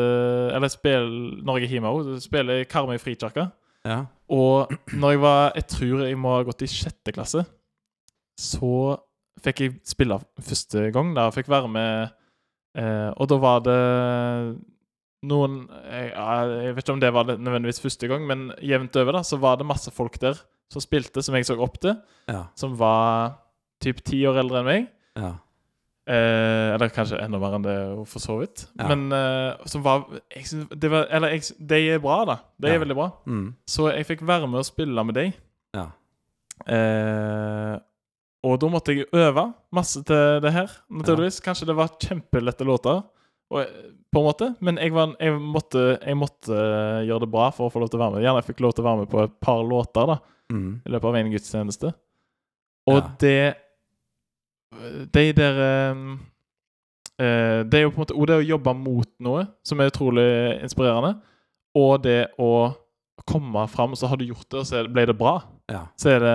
Eller 0.55 0.69
spil 0.69 1.43
Norge 1.45 1.67
Himo. 1.69 2.15
er 2.15 2.21
spiller 2.21 2.61
i 2.63 2.65
Karmøy 2.65 2.99
frikirke. 2.99 3.51
ja. 3.85 4.07
Og 4.33 4.73
når 4.93 5.13
jeg 5.15 5.21
var 5.23 5.53
Jeg 5.55 5.67
tror 5.71 6.01
jeg 6.03 6.19
må 6.19 6.33
ha 6.35 6.47
gått 6.47 6.65
i 6.67 6.71
sjette 6.71 7.15
klasse. 7.15 7.45
Så 8.37 8.71
fikk 9.43 9.63
jeg 9.63 9.77
spille 9.87 10.19
første 10.43 10.89
gang. 10.95 11.13
Da 11.17 11.29
fikk 11.35 11.51
være 11.53 11.71
med 11.71 12.09
eh, 12.79 13.11
Og 13.17 13.29
da 13.31 13.39
var 13.43 13.63
det 13.67 13.79
noen 15.27 15.63
jeg, 15.91 16.11
jeg 16.13 16.75
vet 16.77 16.85
ikke 16.85 16.95
om 16.95 17.01
det 17.03 17.15
var 17.15 17.31
nødvendigvis 17.33 17.81
første 17.83 18.07
gang, 18.11 18.27
men 18.29 18.51
jevnt 18.63 18.95
over 19.01 19.17
da 19.17 19.23
Så 19.27 19.41
var 19.43 19.57
det 19.59 19.67
masse 19.67 19.91
folk 19.95 20.21
der 20.23 20.39
som 20.71 20.83
spilte, 20.83 21.23
som 21.23 21.35
jeg 21.39 21.47
så 21.47 21.55
opp 21.63 21.79
til. 21.79 21.95
Ja. 22.27 22.49
Som 22.59 22.75
var 22.79 23.37
typ 23.83 24.01
ti 24.07 24.25
år 24.27 24.41
eldre 24.43 24.63
enn 24.63 24.67
meg. 24.67 24.89
ja. 25.19 25.35
Eh, 26.07 26.75
eller 26.77 26.89
kanskje 26.95 27.19
enda 27.19 27.39
mer 27.43 27.57
enn 27.57 27.65
det, 27.67 27.77
for 28.07 28.23
så 28.23 28.37
vidt. 28.39 28.69
Ja. 28.79 28.87
Men 28.93 29.09
eh, 29.13 29.57
som 29.67 29.83
var, 29.83 30.05
jeg 30.31 30.47
synes, 30.47 30.69
det 30.71 30.91
var 30.93 31.09
Eller 31.11 31.33
jeg, 31.35 31.43
de 31.59 31.81
er 31.97 31.99
bra, 31.99 32.21
da. 32.29 32.37
De 32.63 32.69
er 32.71 32.77
Ja. 32.77 32.83
veldig 32.85 32.95
bra. 32.95 33.09
Mm. 33.27 33.49
Så 33.67 33.89
jeg 33.91 34.07
fikk 34.07 34.23
være 34.27 34.47
med 34.47 34.61
og 34.63 34.69
spille 34.69 35.05
med 35.05 35.15
dem. 35.19 35.33
Ja. 35.75 35.89
Eh, 36.71 37.75
og 38.47 38.57
da 38.63 38.69
måtte 38.71 38.95
jeg 38.95 39.09
øve 39.17 39.49
masse 39.75 40.03
til 40.07 40.41
det 40.45 40.53
her, 40.55 40.71
naturligvis. 40.95 41.41
Kanskje 41.43 41.67
det 41.67 41.77
var 41.79 41.91
kjempelette 42.03 42.65
låter, 42.67 43.03
og, 43.51 43.67
på 44.13 44.23
en 44.23 44.27
måte. 44.29 44.49
Men 44.63 44.79
jeg, 44.79 44.93
var, 44.95 45.17
jeg, 45.21 45.35
måtte, 45.43 45.85
jeg 46.07 46.17
måtte 46.19 46.55
gjøre 47.09 47.25
det 47.27 47.31
bra 47.33 47.51
for 47.55 47.67
å 47.67 47.73
få 47.75 47.83
lov 47.83 47.91
til 47.91 47.99
å 47.99 48.05
være 48.05 48.15
med. 48.17 48.23
Gjerne 48.27 48.43
jeg 48.45 48.49
fikk 48.53 48.63
lov 48.65 48.77
til 48.77 48.85
å 48.85 48.89
være 48.91 49.03
med 49.03 49.11
på 49.13 49.23
et 49.27 49.37
par 49.43 49.63
låter 49.67 50.07
da 50.15 50.19
Mm. 50.47 50.81
i 50.87 50.91
løpet 50.95 51.09
av 51.11 51.17
en 51.19 51.31
gudstjeneste. 51.33 51.89
Og 52.87 53.03
det 53.19 53.57
De 55.15 55.25
der 55.33 55.59
eh, 55.63 56.01
eh, 57.23 57.61
Det 57.65 57.79
er 57.79 57.85
jo 57.87 57.93
på 57.95 58.01
en 58.01 58.03
måte 58.05 58.17
Og 58.19 58.27
det 58.29 58.39
å 58.41 58.45
jobbe 58.45 58.75
mot 58.77 59.09
noe 59.25 59.45
som 59.65 59.81
er 59.81 59.93
utrolig 59.93 60.27
inspirerende, 60.67 61.15
og 61.77 62.03
det 62.05 62.19
å 62.43 62.51
komme 63.27 63.63
fram, 63.73 63.95
så 63.97 64.07
har 64.11 64.19
du 64.21 64.27
gjort 64.29 64.45
det, 64.53 64.59
og 64.61 64.67
så 64.69 64.77
er 64.83 64.89
ble 64.93 65.07
det 65.09 65.15
bra. 65.19 65.39
ja. 65.73 65.87
Så 65.99 66.11
er 66.13 66.21
det 66.23 66.35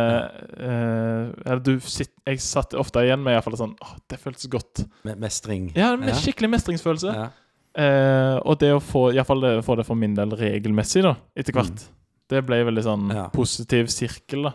eh, 0.58 1.28
eller 1.46 1.62
du 1.64 1.76
sitt, 1.80 2.12
Jeg 2.28 2.42
satt 2.44 2.74
ofte 2.74 3.04
igjen 3.06 3.22
med 3.24 3.36
iallfall 3.38 3.56
sånn 3.60 3.76
Åh, 3.82 3.94
det 4.10 4.20
føltes 4.20 4.50
godt. 4.52 4.84
Med 5.08 5.20
mestring. 5.22 5.70
Ja, 5.78 5.94
med 6.00 6.16
skikkelig 6.18 6.50
mestringsfølelse. 6.56 7.14
Ja. 7.16 7.28
Eh, 7.72 8.38
og 8.44 8.58
det 8.60 8.74
å 8.76 8.82
få 8.84 9.06
Iallfall 9.14 9.46
det 9.46 9.54
få 9.64 9.78
det 9.80 9.86
for 9.88 9.96
min 9.96 10.16
del 10.18 10.34
regelmessig, 10.36 11.06
da, 11.06 11.14
etter 11.38 11.56
hvert. 11.56 11.86
Mm. 11.86 12.18
Det 12.32 12.42
ble 12.48 12.58
veldig 12.68 12.84
sånn 12.84 13.06
Ja. 13.16 13.30
positiv 13.32 13.88
sirkel, 13.94 14.50
da. 14.50 14.54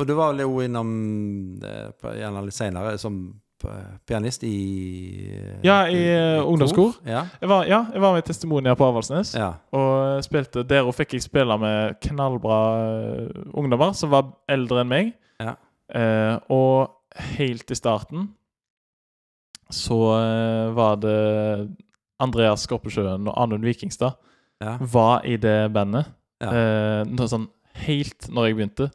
Og 0.00 0.08
du 0.08 0.14
var 0.16 0.32
vel 0.32 0.44
jo 0.46 0.60
innom 0.64 0.92
eh, 1.62 2.12
gjerne 2.18 2.42
litt 2.46 2.56
senere 2.56 2.94
som 3.00 3.18
eh, 3.68 3.90
pianist 4.08 4.44
i 4.48 4.56
eh, 5.36 5.58
Ja, 5.66 5.82
i, 5.88 6.00
i 6.00 6.14
ungdomskor. 6.40 6.96
Ja. 7.06 7.26
Jeg 7.40 7.50
var, 7.52 7.68
ja, 7.68 7.84
jeg 7.92 8.02
var 8.02 8.16
med 8.16 8.24
i 8.24 8.26
Testimonier 8.30 8.78
på 8.78 8.88
Avaldsnes. 8.88 9.34
ja. 9.38 9.52
Og 9.76 10.24
spilte 10.24 10.64
Der 10.68 10.88
og 10.88 10.96
fikk 10.96 11.16
jeg 11.16 11.26
spille 11.26 11.58
med 11.60 12.00
knallbra 12.08 12.60
eh, 12.86 13.44
ungdommer 13.52 13.94
som 13.98 14.12
var 14.14 14.32
eldre 14.50 14.82
enn 14.82 14.92
meg. 14.92 15.12
Ja. 15.42 15.56
Eh, 15.92 16.36
og 16.54 17.26
helt 17.36 17.70
i 17.70 17.76
starten 17.76 18.30
så 19.72 19.98
eh, 20.18 20.72
var 20.76 20.98
det 21.00 21.18
Andreas 22.22 22.66
Skorpesjøen 22.66 23.28
og 23.28 23.36
Anund 23.40 23.64
Vikingstad 23.66 24.16
ja. 24.62 24.76
var 24.80 25.24
i 25.26 25.36
det 25.40 25.72
bandet. 25.74 26.12
Eh, 26.42 27.26
sånn 27.28 27.48
helt 27.86 28.28
når 28.28 28.48
jeg 28.48 28.58
begynte. 28.58 28.88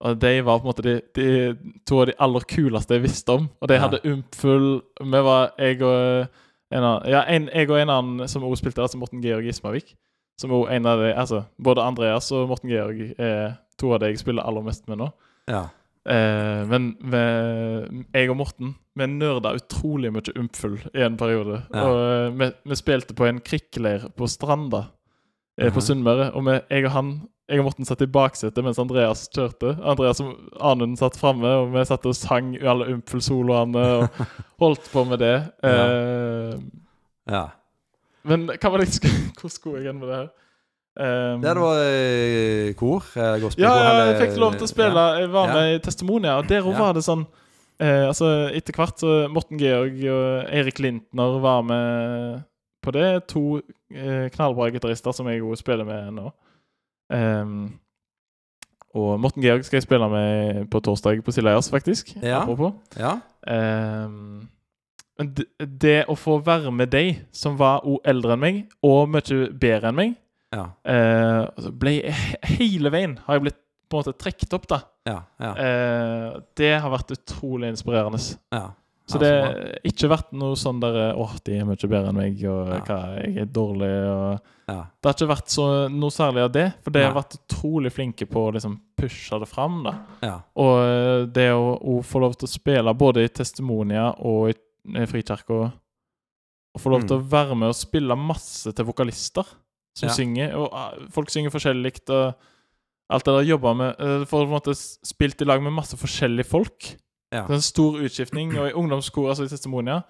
Og 0.00 0.18
de 0.22 0.40
var 0.46 0.58
på 0.60 0.68
en 0.68 0.70
måte 0.70 0.82
de, 0.86 0.92
de 1.14 1.56
to 1.86 2.00
av 2.00 2.06
de 2.06 2.14
aller 2.22 2.44
kuleste 2.46 2.94
jeg 2.94 3.02
visste 3.02 3.34
om. 3.34 3.48
Og 3.60 3.68
de 3.68 3.74
Ja. 3.74 3.80
hadde 3.80 4.00
Umpfull 4.06 4.80
Vi 5.00 5.22
var 5.26 5.50
jeg 5.58 5.82
og 5.82 6.28
en 6.70 6.84
annen 6.84 7.08
Ja, 7.10 7.22
en, 7.26 7.48
jeg 7.54 7.70
og 7.70 7.80
en 7.80 7.90
annen 7.90 8.28
som 8.28 8.42
også 8.44 8.60
spilte, 8.62 8.80
altså 8.82 8.98
Morten 8.98 9.20
Georg 9.22 9.44
Ismavik. 9.48 9.94
Som 10.38 10.50
også 10.52 10.70
en 10.76 10.86
av 10.86 10.98
de 11.00 11.12
Altså, 11.14 11.42
både 11.60 11.82
Andreas 11.82 12.30
og 12.32 12.46
Morten 12.48 12.70
Georg 12.70 13.14
er 13.18 13.56
to 13.78 13.92
av 13.92 14.00
de 14.00 14.06
jeg 14.12 14.18
spiller 14.18 14.42
aller 14.46 14.62
mest 14.62 14.86
med 14.88 14.98
nå. 14.98 15.10
Ja. 15.48 15.64
Eh, 16.08 16.64
men 16.66 16.96
vi- 17.00 18.04
jeg 18.14 18.30
og 18.30 18.36
Morten 18.36 18.74
Vi 18.96 19.06
nerda 19.06 19.52
utrolig 19.54 20.12
mye 20.12 20.32
Umpfull 20.38 20.78
i 20.94 21.02
en 21.02 21.16
periode. 21.16 21.62
Ja. 21.74 21.82
Og 21.86 21.98
eh, 21.98 22.30
vi, 22.38 22.52
vi 22.66 22.74
spilte 22.74 23.14
på 23.14 23.26
en 23.28 23.40
krikkeleir 23.40 24.08
på 24.16 24.26
Stranda 24.28 24.86
eh, 25.58 25.70
på 25.70 25.76
Mhm. 25.78 25.80
Sunnmøre. 25.80 26.34
Og 26.34 26.44
vi, 26.44 26.60
jeg 26.70 26.84
og 26.86 26.90
han 26.92 27.28
jeg 27.48 27.62
og 27.62 27.64
Morten 27.70 27.86
satt 27.88 28.02
i 28.04 28.08
baksetet 28.12 28.64
mens 28.64 28.78
Andreas 28.80 29.22
kjørte. 29.32 29.70
Andreas 29.80 30.20
og 30.20 30.34
Anund 30.60 30.98
satt 31.00 31.16
framme, 31.16 31.48
og 31.62 31.70
vi 31.72 31.84
satt 31.88 32.04
og 32.08 32.16
sang 32.16 32.50
alle 32.60 32.90
Umpfull-soloene 32.92 33.84
og 34.02 34.18
holdt 34.62 34.90
på 34.92 35.04
med 35.08 35.22
det. 35.22 35.36
Eh, 35.64 36.58
ja. 37.32 37.46
men 38.28 38.48
hva 38.52 38.72
var 38.74 38.82
det 38.84 38.90
jeg 38.98 39.14
Hvor 39.40 39.52
skulle 39.52 39.80
jeg 39.80 39.88
hen 39.92 40.02
med 40.02 40.10
det 40.12 40.18
her? 40.20 40.28
Um, 40.98 41.42
det 41.44 41.52
var 41.54 41.76
uh, 41.78 42.72
kor. 42.74 43.04
gospelkor, 43.06 43.62
Ja, 43.62 43.74
ja, 43.78 43.98
jeg 44.10 44.16
fikk 44.18 44.40
lov 44.42 44.56
til 44.58 44.66
å 44.66 44.70
spille. 44.72 45.04
Jeg 45.22 45.28
var 45.30 45.52
Ja. 45.52 45.54
med 45.54 45.74
i 45.76 45.82
Testimonia, 45.84 46.32
og 46.40 46.48
der 46.50 46.64
òg 46.66 46.72
Ja. 46.74 46.78
var 46.80 46.96
det 46.96 47.04
sånn 47.06 47.22
uh, 47.24 48.04
Altså, 48.08 48.30
etter 48.50 48.74
hvert 48.74 48.98
så 48.98 49.12
Morten 49.30 49.60
Georg 49.62 49.94
og 50.10 50.50
Erik 50.50 50.80
Lintner 50.82 51.38
var 51.40 51.62
med 51.62 52.42
på 52.82 52.92
det. 52.92 53.06
To 53.30 53.60
knallbra 54.34 54.68
gitarister 54.74 55.14
som 55.16 55.30
jeg 55.30 55.40
òg 55.40 55.56
spiller 55.56 55.86
med 55.86 56.12
nå. 56.18 56.32
Ehm, 57.14 57.78
og 58.98 59.18
Morten 59.20 59.42
Georg 59.44 59.64
skal 59.66 59.78
jeg 59.78 59.86
spille 59.86 60.08
med 60.10 60.68
på 60.72 60.80
torsdag 60.84 61.20
på 61.24 61.32
Silleias, 61.34 61.68
faktisk. 61.70 62.14
Ja. 62.22 62.40
Ja. 62.98 63.16
Um, 63.48 64.48
men 65.18 65.30
det, 65.36 65.46
det 65.82 65.98
å 66.08 66.14
få 66.18 66.38
være 66.46 66.72
med 66.74 66.90
de 66.94 67.04
som 67.34 67.56
var 67.58 67.84
òg 67.86 68.00
eldre 68.08 68.36
enn 68.36 68.42
meg, 68.42 68.58
og 68.86 69.08
mye 69.12 69.48
bedre 69.58 69.90
enn 69.92 69.98
meg 69.98 70.16
Ja. 70.54 70.62
altså 70.88 71.72
ble 71.76 71.98
Hele 72.56 72.90
veien 72.94 73.18
har 73.26 73.36
jeg 73.36 73.42
blitt 73.48 73.58
på 73.88 73.98
en 73.98 74.04
måte 74.04 74.16
trukket 74.20 74.54
opp, 74.56 74.66
da. 74.68 74.78
Ja. 75.08 75.18
Ja. 75.40 75.52
Eh, 75.64 76.40
det 76.60 76.74
har 76.80 76.92
vært 76.92 77.12
utrolig 77.16 77.70
inspirerende. 77.72 78.20
ja. 78.52 78.66
Så 79.08 79.18
det 79.22 79.28
har 79.32 79.54
ikke 79.88 80.08
vært 80.12 80.32
noe 80.36 80.56
sånn 80.60 80.80
der 80.82 81.14
Åh, 81.16 81.30
de 81.46 81.54
er 81.56 81.64
mye 81.64 81.88
bedre 81.88 82.10
enn 82.10 82.18
meg, 82.18 82.42
og 82.44 82.68
Ja. 82.74 82.80
hva, 82.84 82.98
jeg 83.24 83.38
er 83.38 83.46
dårlig, 83.46 83.92
og 84.12 84.40
Ja. 84.68 84.82
Det 85.00 85.08
har 85.08 85.14
ikke 85.14 85.30
vært 85.32 85.48
så, 85.48 85.66
noe 85.88 86.10
særlig 86.12 86.42
av 86.44 86.52
det, 86.52 86.66
for 86.84 86.90
de 86.92 87.00
har 87.06 87.14
vært 87.16 87.38
utrolig 87.38 87.90
flinke 87.94 88.26
på 88.28 88.42
å 88.48 88.52
liksom 88.52 88.74
pushe 89.00 89.38
det 89.40 89.48
fram, 89.48 89.78
da. 89.86 89.94
Ja. 90.22 90.34
Og 90.60 90.74
eh, 90.84 91.24
det 91.32 91.46
å, 91.56 91.78
å 91.80 92.02
få 92.04 92.20
lov 92.20 92.36
til 92.36 92.46
å 92.46 92.52
spille 92.52 92.94
både 92.94 93.24
i 93.24 93.28
Testimonia 93.32 94.10
og 94.20 94.50
i, 94.50 94.54
i 95.00 95.06
Frikirka 95.08 95.72
Og 96.74 96.80
få 96.82 96.90
lov 96.92 97.06
til 97.08 97.16
å 97.16 97.24
være 97.24 97.56
med 97.56 97.68
og 97.72 97.74
spille 97.80 98.14
masse 98.14 98.70
til 98.76 98.84
vokalister 98.84 99.44
som 99.96 100.08
Mm. 100.08 100.14
Synger. 100.14 100.52
Og 100.54 101.10
folk 101.10 101.30
synger 101.32 101.50
forskjellig. 101.50 101.94
Og 102.10 102.34
alt 103.10 103.24
det 103.24 103.34
der 103.34 103.48
jobba 103.48 103.72
med 103.74 103.96
eh, 103.98 104.24
Får 104.28 104.44
på 104.44 104.46
en 104.46 104.52
måte 104.52 104.74
spilt 104.76 105.40
i 105.42 105.44
lag 105.48 105.62
med 105.64 105.72
masse 105.72 105.96
forskjellige 105.96 106.46
folk. 106.46 106.92
Ja. 107.32 107.42
Det 107.44 107.50
er 107.50 107.58
en 107.60 107.62
stor 107.62 107.98
utskiftning. 108.00 108.54
Og 108.58 108.68
i 108.70 108.72
ungdomskor, 108.72 109.28
altså 109.28 109.44
i 109.44 109.48
Testimonia, 109.52 110.00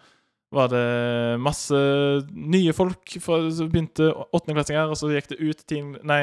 var 0.52 0.68
det 0.72 1.40
masse 1.40 1.76
nye 2.32 2.72
folk 2.72 3.10
som 3.20 3.68
begynte 3.68 4.06
åttendeklassinger, 4.32 4.88
og 4.88 4.96
så 4.96 5.10
gikk 5.12 5.28
det 5.34 5.40
ut 5.42 5.64
til 5.68 5.96
Nei, 6.08 6.22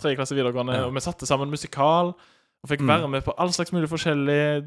tredje 0.00 0.16
klasse 0.18 0.34
videregående, 0.34 0.74
Ja. 0.74 0.86
og 0.88 0.94
vi 0.96 1.00
satte 1.04 1.26
sammen 1.26 1.50
musikal. 1.50 2.14
Og 2.64 2.68
fikk 2.70 2.80
Mm. 2.80 2.88
være 2.88 3.08
med 3.08 3.22
på 3.24 3.34
all 3.38 3.52
slags 3.52 3.72
mulig 3.72 3.88
forskjellig 3.88 4.64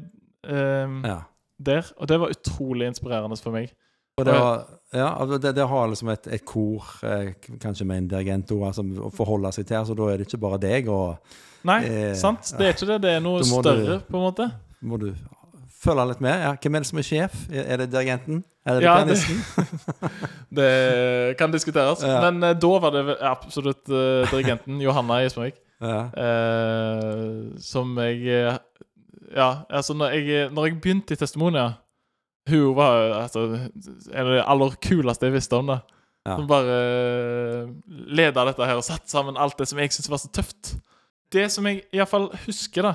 um, 0.48 1.04
ja. 1.04 1.18
der. 1.58 1.82
Og 1.98 2.08
det 2.08 2.20
var 2.20 2.30
utrolig 2.30 2.86
inspirerende 2.86 3.36
for 3.42 3.50
meg. 3.50 3.72
Og 4.18 4.24
det, 4.26 4.34
var, 4.34 4.64
ja, 4.94 5.08
altså 5.20 5.38
det, 5.38 5.54
det 5.54 5.68
har 5.68 5.86
liksom 5.88 6.08
et, 6.08 6.26
et 6.26 6.44
kor, 6.44 6.84
eh, 7.06 7.34
kanskje 7.62 7.84
med 7.86 7.98
en 7.98 8.08
dirigent 8.08 8.50
òg, 8.50 8.64
altså, 8.66 8.82
å 8.82 9.10
forholde 9.14 9.52
seg 9.54 9.66
til, 9.66 9.84
så 9.86 9.94
da 9.94 10.08
er 10.10 10.16
det 10.18 10.26
ikke 10.26 10.40
bare 10.42 10.58
deg, 10.58 10.88
og 10.88 11.18
Nei, 11.64 11.84
Eh, 11.84 12.14
sant? 12.14 12.52
Det 12.58 12.66
er 12.66 12.72
ikke 12.72 12.86
det. 12.86 13.00
Det 13.02 13.10
er 13.16 13.20
noe 13.20 13.42
større, 13.42 13.84
du- 13.98 14.04
på 14.10 14.16
en 14.18 14.24
måte. 14.32 14.52
må 14.82 14.98
du 14.98 15.12
følge 15.82 16.04
litt 16.10 16.20
med. 16.24 16.40
Ja, 16.42 16.52
hvem 16.62 16.74
er 16.74 16.82
det 16.84 16.88
som 16.90 16.98
er 17.00 17.06
sjef? 17.06 17.34
Er 17.52 17.76
det 17.82 17.90
dirigenten? 17.92 18.40
Er 18.66 18.74
det 18.78 18.82
Ja, 18.82 18.94
det- 18.98 19.04
pianisten? 19.06 19.42
Det 20.58 21.36
kan 21.38 21.52
diskuteres. 21.52 22.02
Ja. 22.02 22.30
Men 22.30 22.42
eh, 22.42 22.54
da 22.60 22.70
var 22.82 22.90
det 22.94 23.16
absolutt 23.20 23.88
uh, 23.92 24.24
dirigenten 24.30 24.80
Johanna 24.86 25.20
Gismavik. 25.22 25.54
Ja. 25.80 26.08
uh, 26.10 27.52
som 27.62 27.92
jeg 28.02 28.58
Ja, 29.36 29.48
altså, 29.70 29.94
når 29.94 30.10
jeg, 30.16 30.48
når 30.50 30.66
jeg 30.66 30.80
begynte 30.80 31.14
i 31.14 31.16
Testimonia 31.20 31.68
Hun 32.48 32.74
var 32.74 33.12
altså, 33.22 33.44
en 34.10 34.26
av 34.26 34.32
de 34.32 34.42
aller 34.42 34.74
kuleste 34.82 35.26
jeg 35.28 35.34
visste 35.36 35.56
om. 35.60 35.66
det. 35.70 35.78
Som 36.28 36.46
bare 36.48 37.68
leda 37.88 38.44
dette 38.48 38.66
her 38.66 38.76
og 38.80 38.84
satte 38.84 39.08
sammen 39.10 39.36
alt 39.40 39.56
det 39.58 39.68
som 39.70 39.78
jeg 39.80 39.92
syntes 39.92 40.10
var 40.10 40.20
så 40.20 40.28
tøft. 40.34 40.74
Det 41.32 41.46
som 41.52 41.66
jeg 41.68 41.82
iallfall 41.92 42.30
husker, 42.46 42.82
da 42.88 42.94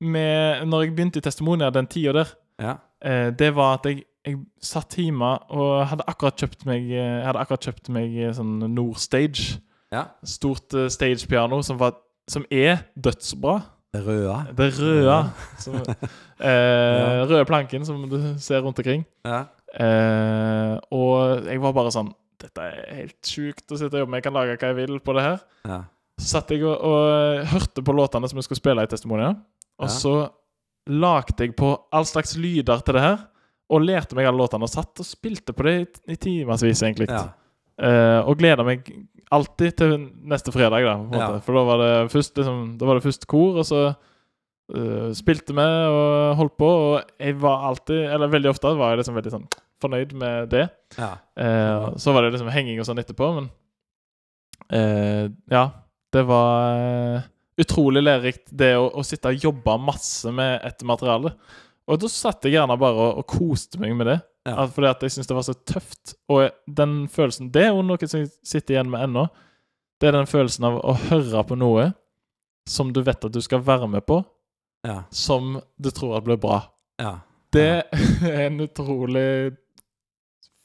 med, 0.00 0.66
når 0.68 0.84
jeg 0.84 0.94
begynte 0.96 1.20
i 1.20 1.24
Testimonia 1.24 1.70
den 1.74 1.88
tida 1.90 2.12
der, 2.20 2.34
ja. 2.62 2.74
eh, 3.04 3.30
det 3.38 3.50
var 3.56 3.78
at 3.78 3.88
jeg, 3.90 4.04
jeg 4.26 4.38
satt 4.62 4.94
hjemme 4.98 5.30
og 5.54 5.86
hadde 5.90 6.06
akkurat 6.10 6.44
kjøpt 6.44 6.66
meg 6.68 6.90
eh, 6.92 7.24
hadde 7.26 7.40
akkurat 7.42 7.70
kjøpt 7.70 7.90
meg 7.94 8.14
eh, 8.18 8.34
sånn 8.36 8.58
Nord 8.74 9.00
Stage. 9.02 9.58
Ja. 9.94 10.04
Stort 10.26 10.74
uh, 10.76 10.86
stagepiano 10.92 11.62
som, 11.64 11.78
var, 11.80 11.96
som 12.28 12.44
er 12.52 12.82
dødsbra. 12.92 13.58
Det 13.96 14.02
røde. 14.04 14.34
Det 14.58 14.66
røde. 14.76 15.18
Som, 15.64 15.78
eh, 15.80 17.20
Røde 17.24 17.44
planken 17.48 17.86
som 17.88 18.02
du 18.10 18.18
ser 18.38 18.60
rundt 18.60 18.78
omkring. 18.78 19.06
Ja. 19.24 19.46
Eh, 19.72 20.74
og 20.92 21.46
jeg 21.48 21.60
var 21.60 21.74
bare 21.76 21.92
sånn 21.92 22.10
Dette 22.38 22.64
er 22.64 22.92
helt 22.94 23.28
sjukt 23.28 23.72
å 23.72 23.78
sitte 23.80 23.96
og 23.96 24.04
jobbe 24.04 24.12
med. 24.12 24.20
Jeg 24.20 24.28
kan 24.28 24.36
lage 24.36 24.58
hva 24.60 24.68
jeg 24.70 24.76
vil 24.78 25.00
på 25.02 25.14
det 25.16 25.24
her. 25.24 25.40
Ja. 25.66 25.78
Så 26.20 26.28
satt 26.36 26.52
jeg 26.54 26.62
og, 26.68 26.76
og 26.86 27.48
hørte 27.50 27.82
på 27.82 27.94
låtene 27.96 28.28
som 28.30 28.38
jeg 28.38 28.46
skulle 28.46 28.60
spille 28.60 28.84
i 28.84 28.90
Testimonia. 28.92 29.32
Og 29.78 29.90
så 29.92 30.14
lagde 30.88 31.44
jeg 31.44 31.54
på 31.58 31.72
all 31.92 32.06
slags 32.08 32.36
lyder 32.40 32.80
til 32.84 32.96
det 32.96 33.04
her. 33.04 33.20
Og 33.68 33.84
lærte 33.84 34.16
meg 34.16 34.28
alle 34.28 34.40
låtene 34.40 34.64
og 34.64 34.72
satt 34.72 35.02
og 35.02 35.06
spilte 35.06 35.52
på 35.52 35.66
det 35.66 35.74
i, 35.76 35.86
i 36.14 36.16
timevis, 36.16 36.82
egentlig. 36.82 37.10
Ja. 37.12 37.26
Uh, 37.78 38.26
og 38.26 38.40
gleda 38.40 38.64
meg 38.66 38.88
alltid 39.30 39.76
til 39.78 39.92
neste 40.26 40.54
fredag, 40.54 40.86
da. 40.86 40.94
Ja. 41.14 41.26
For 41.44 41.58
da 41.58 41.64
var 41.68 41.82
det 41.82 41.90
først 42.10 42.40
liksom, 42.40 42.62
Da 42.80 42.88
var 42.88 42.98
det 42.98 43.04
først 43.04 43.28
kor, 43.30 43.60
og 43.60 43.68
så 43.68 43.82
uh, 43.92 45.10
spilte 45.14 45.54
vi 45.54 45.66
og 45.92 46.38
holdt 46.40 46.56
på. 46.58 46.70
Og 46.88 47.20
jeg 47.20 47.36
var 47.42 47.68
alltid, 47.68 48.08
eller 48.08 48.32
veldig 48.32 48.54
ofte, 48.54 48.72
var 48.80 48.94
jeg 48.94 49.02
liksom 49.02 49.20
veldig 49.20 49.34
sånn 49.36 49.48
fornøyd 49.84 50.16
med 50.18 50.48
det. 50.56 50.64
Ja. 50.96 51.12
Uh, 51.38 51.92
så 52.00 52.16
var 52.16 52.24
det 52.24 52.32
liksom 52.34 52.50
henging 52.54 52.80
og 52.80 52.88
sånn 52.88 53.04
etterpå, 53.04 53.32
men 53.40 53.52
Ja. 55.48 55.68
Det 56.08 56.22
var 56.24 57.28
utrolig 57.58 58.02
lærerikt, 58.04 58.46
det 58.54 58.72
å, 58.78 58.88
å 59.00 59.02
sitte 59.06 59.32
og 59.32 59.44
jobbe 59.48 59.74
masse 59.82 60.30
med 60.34 60.60
et 60.66 60.84
materiale. 60.86 61.32
Og 61.88 62.00
da 62.02 62.10
satt 62.12 62.44
jeg 62.44 62.54
gjerne 62.58 62.76
bare 62.80 63.00
og, 63.08 63.22
og 63.22 63.26
koste 63.38 63.80
meg 63.82 63.94
med 63.96 64.10
det. 64.10 64.18
Ja. 64.48 64.64
Fordi 64.72 64.88
at 64.90 65.02
jeg 65.04 65.12
syntes 65.14 65.28
det 65.28 65.36
var 65.36 65.46
så 65.46 65.54
tøft. 65.68 66.14
Og 66.32 66.46
den 66.78 67.02
følelsen 67.12 67.50
Det 67.52 67.66
er 67.66 67.72
jo 67.74 67.84
noe 67.84 68.08
som 68.08 68.22
jeg 68.22 68.30
sitter 68.46 68.76
igjen 68.76 68.90
med 68.92 69.06
ennå. 69.08 69.26
Det 69.98 70.08
er 70.08 70.14
den 70.16 70.28
følelsen 70.30 70.68
av 70.68 70.78
å 70.78 70.94
høre 71.08 71.42
på 71.48 71.56
noe 71.58 71.88
som 72.68 72.92
du 72.92 73.00
vet 73.02 73.24
at 73.24 73.32
du 73.34 73.40
skal 73.42 73.64
være 73.64 73.88
med 73.88 74.04
på, 74.06 74.20
Ja. 74.86 75.02
som 75.10 75.56
du 75.80 75.88
tror 75.90 76.18
at 76.18 76.24
blir 76.28 76.36
bra. 76.38 76.60
Ja. 77.00 77.16
Det 77.52 77.88
er 78.28 78.42
en 78.46 78.60
utrolig 78.60 79.56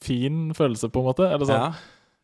fin 0.04 0.52
følelse, 0.54 0.88
på 0.92 1.00
en 1.00 1.08
måte. 1.08 1.28
Eller 1.32 1.48
sånn. 1.48 1.74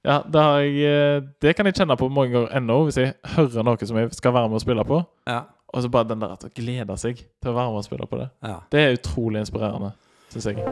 Ja. 0.06 0.22
Det, 0.24 0.44
jeg, 0.64 0.76
eh, 0.88 1.22
det 1.42 1.54
kan 1.56 1.68
jeg 1.68 1.76
kjenne 1.76 1.96
på 2.00 2.08
mange 2.08 2.32
ganger 2.32 2.54
ennå, 2.56 2.78
hvis 2.88 3.00
jeg 3.00 3.14
hører 3.36 3.66
noe 3.66 3.88
som 3.88 3.98
jeg 4.00 4.12
skal 4.16 4.34
være 4.36 4.48
med 4.48 4.60
og 4.60 4.64
spille 4.64 4.84
på. 4.88 5.02
Ja. 5.28 5.42
Og 5.70 5.84
så 5.84 5.90
bare 5.92 6.08
den 6.10 6.22
der 6.22 6.32
at 6.34 6.44
å 6.44 6.50
glede 6.54 6.96
seg 6.98 7.20
til 7.20 7.52
å 7.52 7.54
være 7.54 7.74
med 7.74 7.82
og 7.82 7.86
spille 7.86 8.08
på 8.10 8.18
det. 8.18 8.30
ja. 8.42 8.56
Det 8.72 8.80
er 8.80 8.96
utrolig 8.96 9.44
inspirerende, 9.44 9.92
syns 10.32 10.48
jeg. 10.50 10.64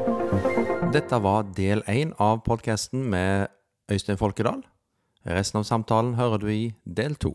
Dette 0.95 1.21
var 1.23 1.47
del 1.55 1.85
én 1.87 2.15
av 2.19 2.41
podkasten 2.47 3.05
med 3.13 3.47
Øystein 3.93 4.19
Folkedal. 4.19 4.65
Resten 5.29 5.61
av 5.61 5.69
samtalen 5.69 6.17
hører 6.19 6.43
du 6.43 6.49
i 6.51 6.75
del 6.85 7.15
to. 7.21 7.35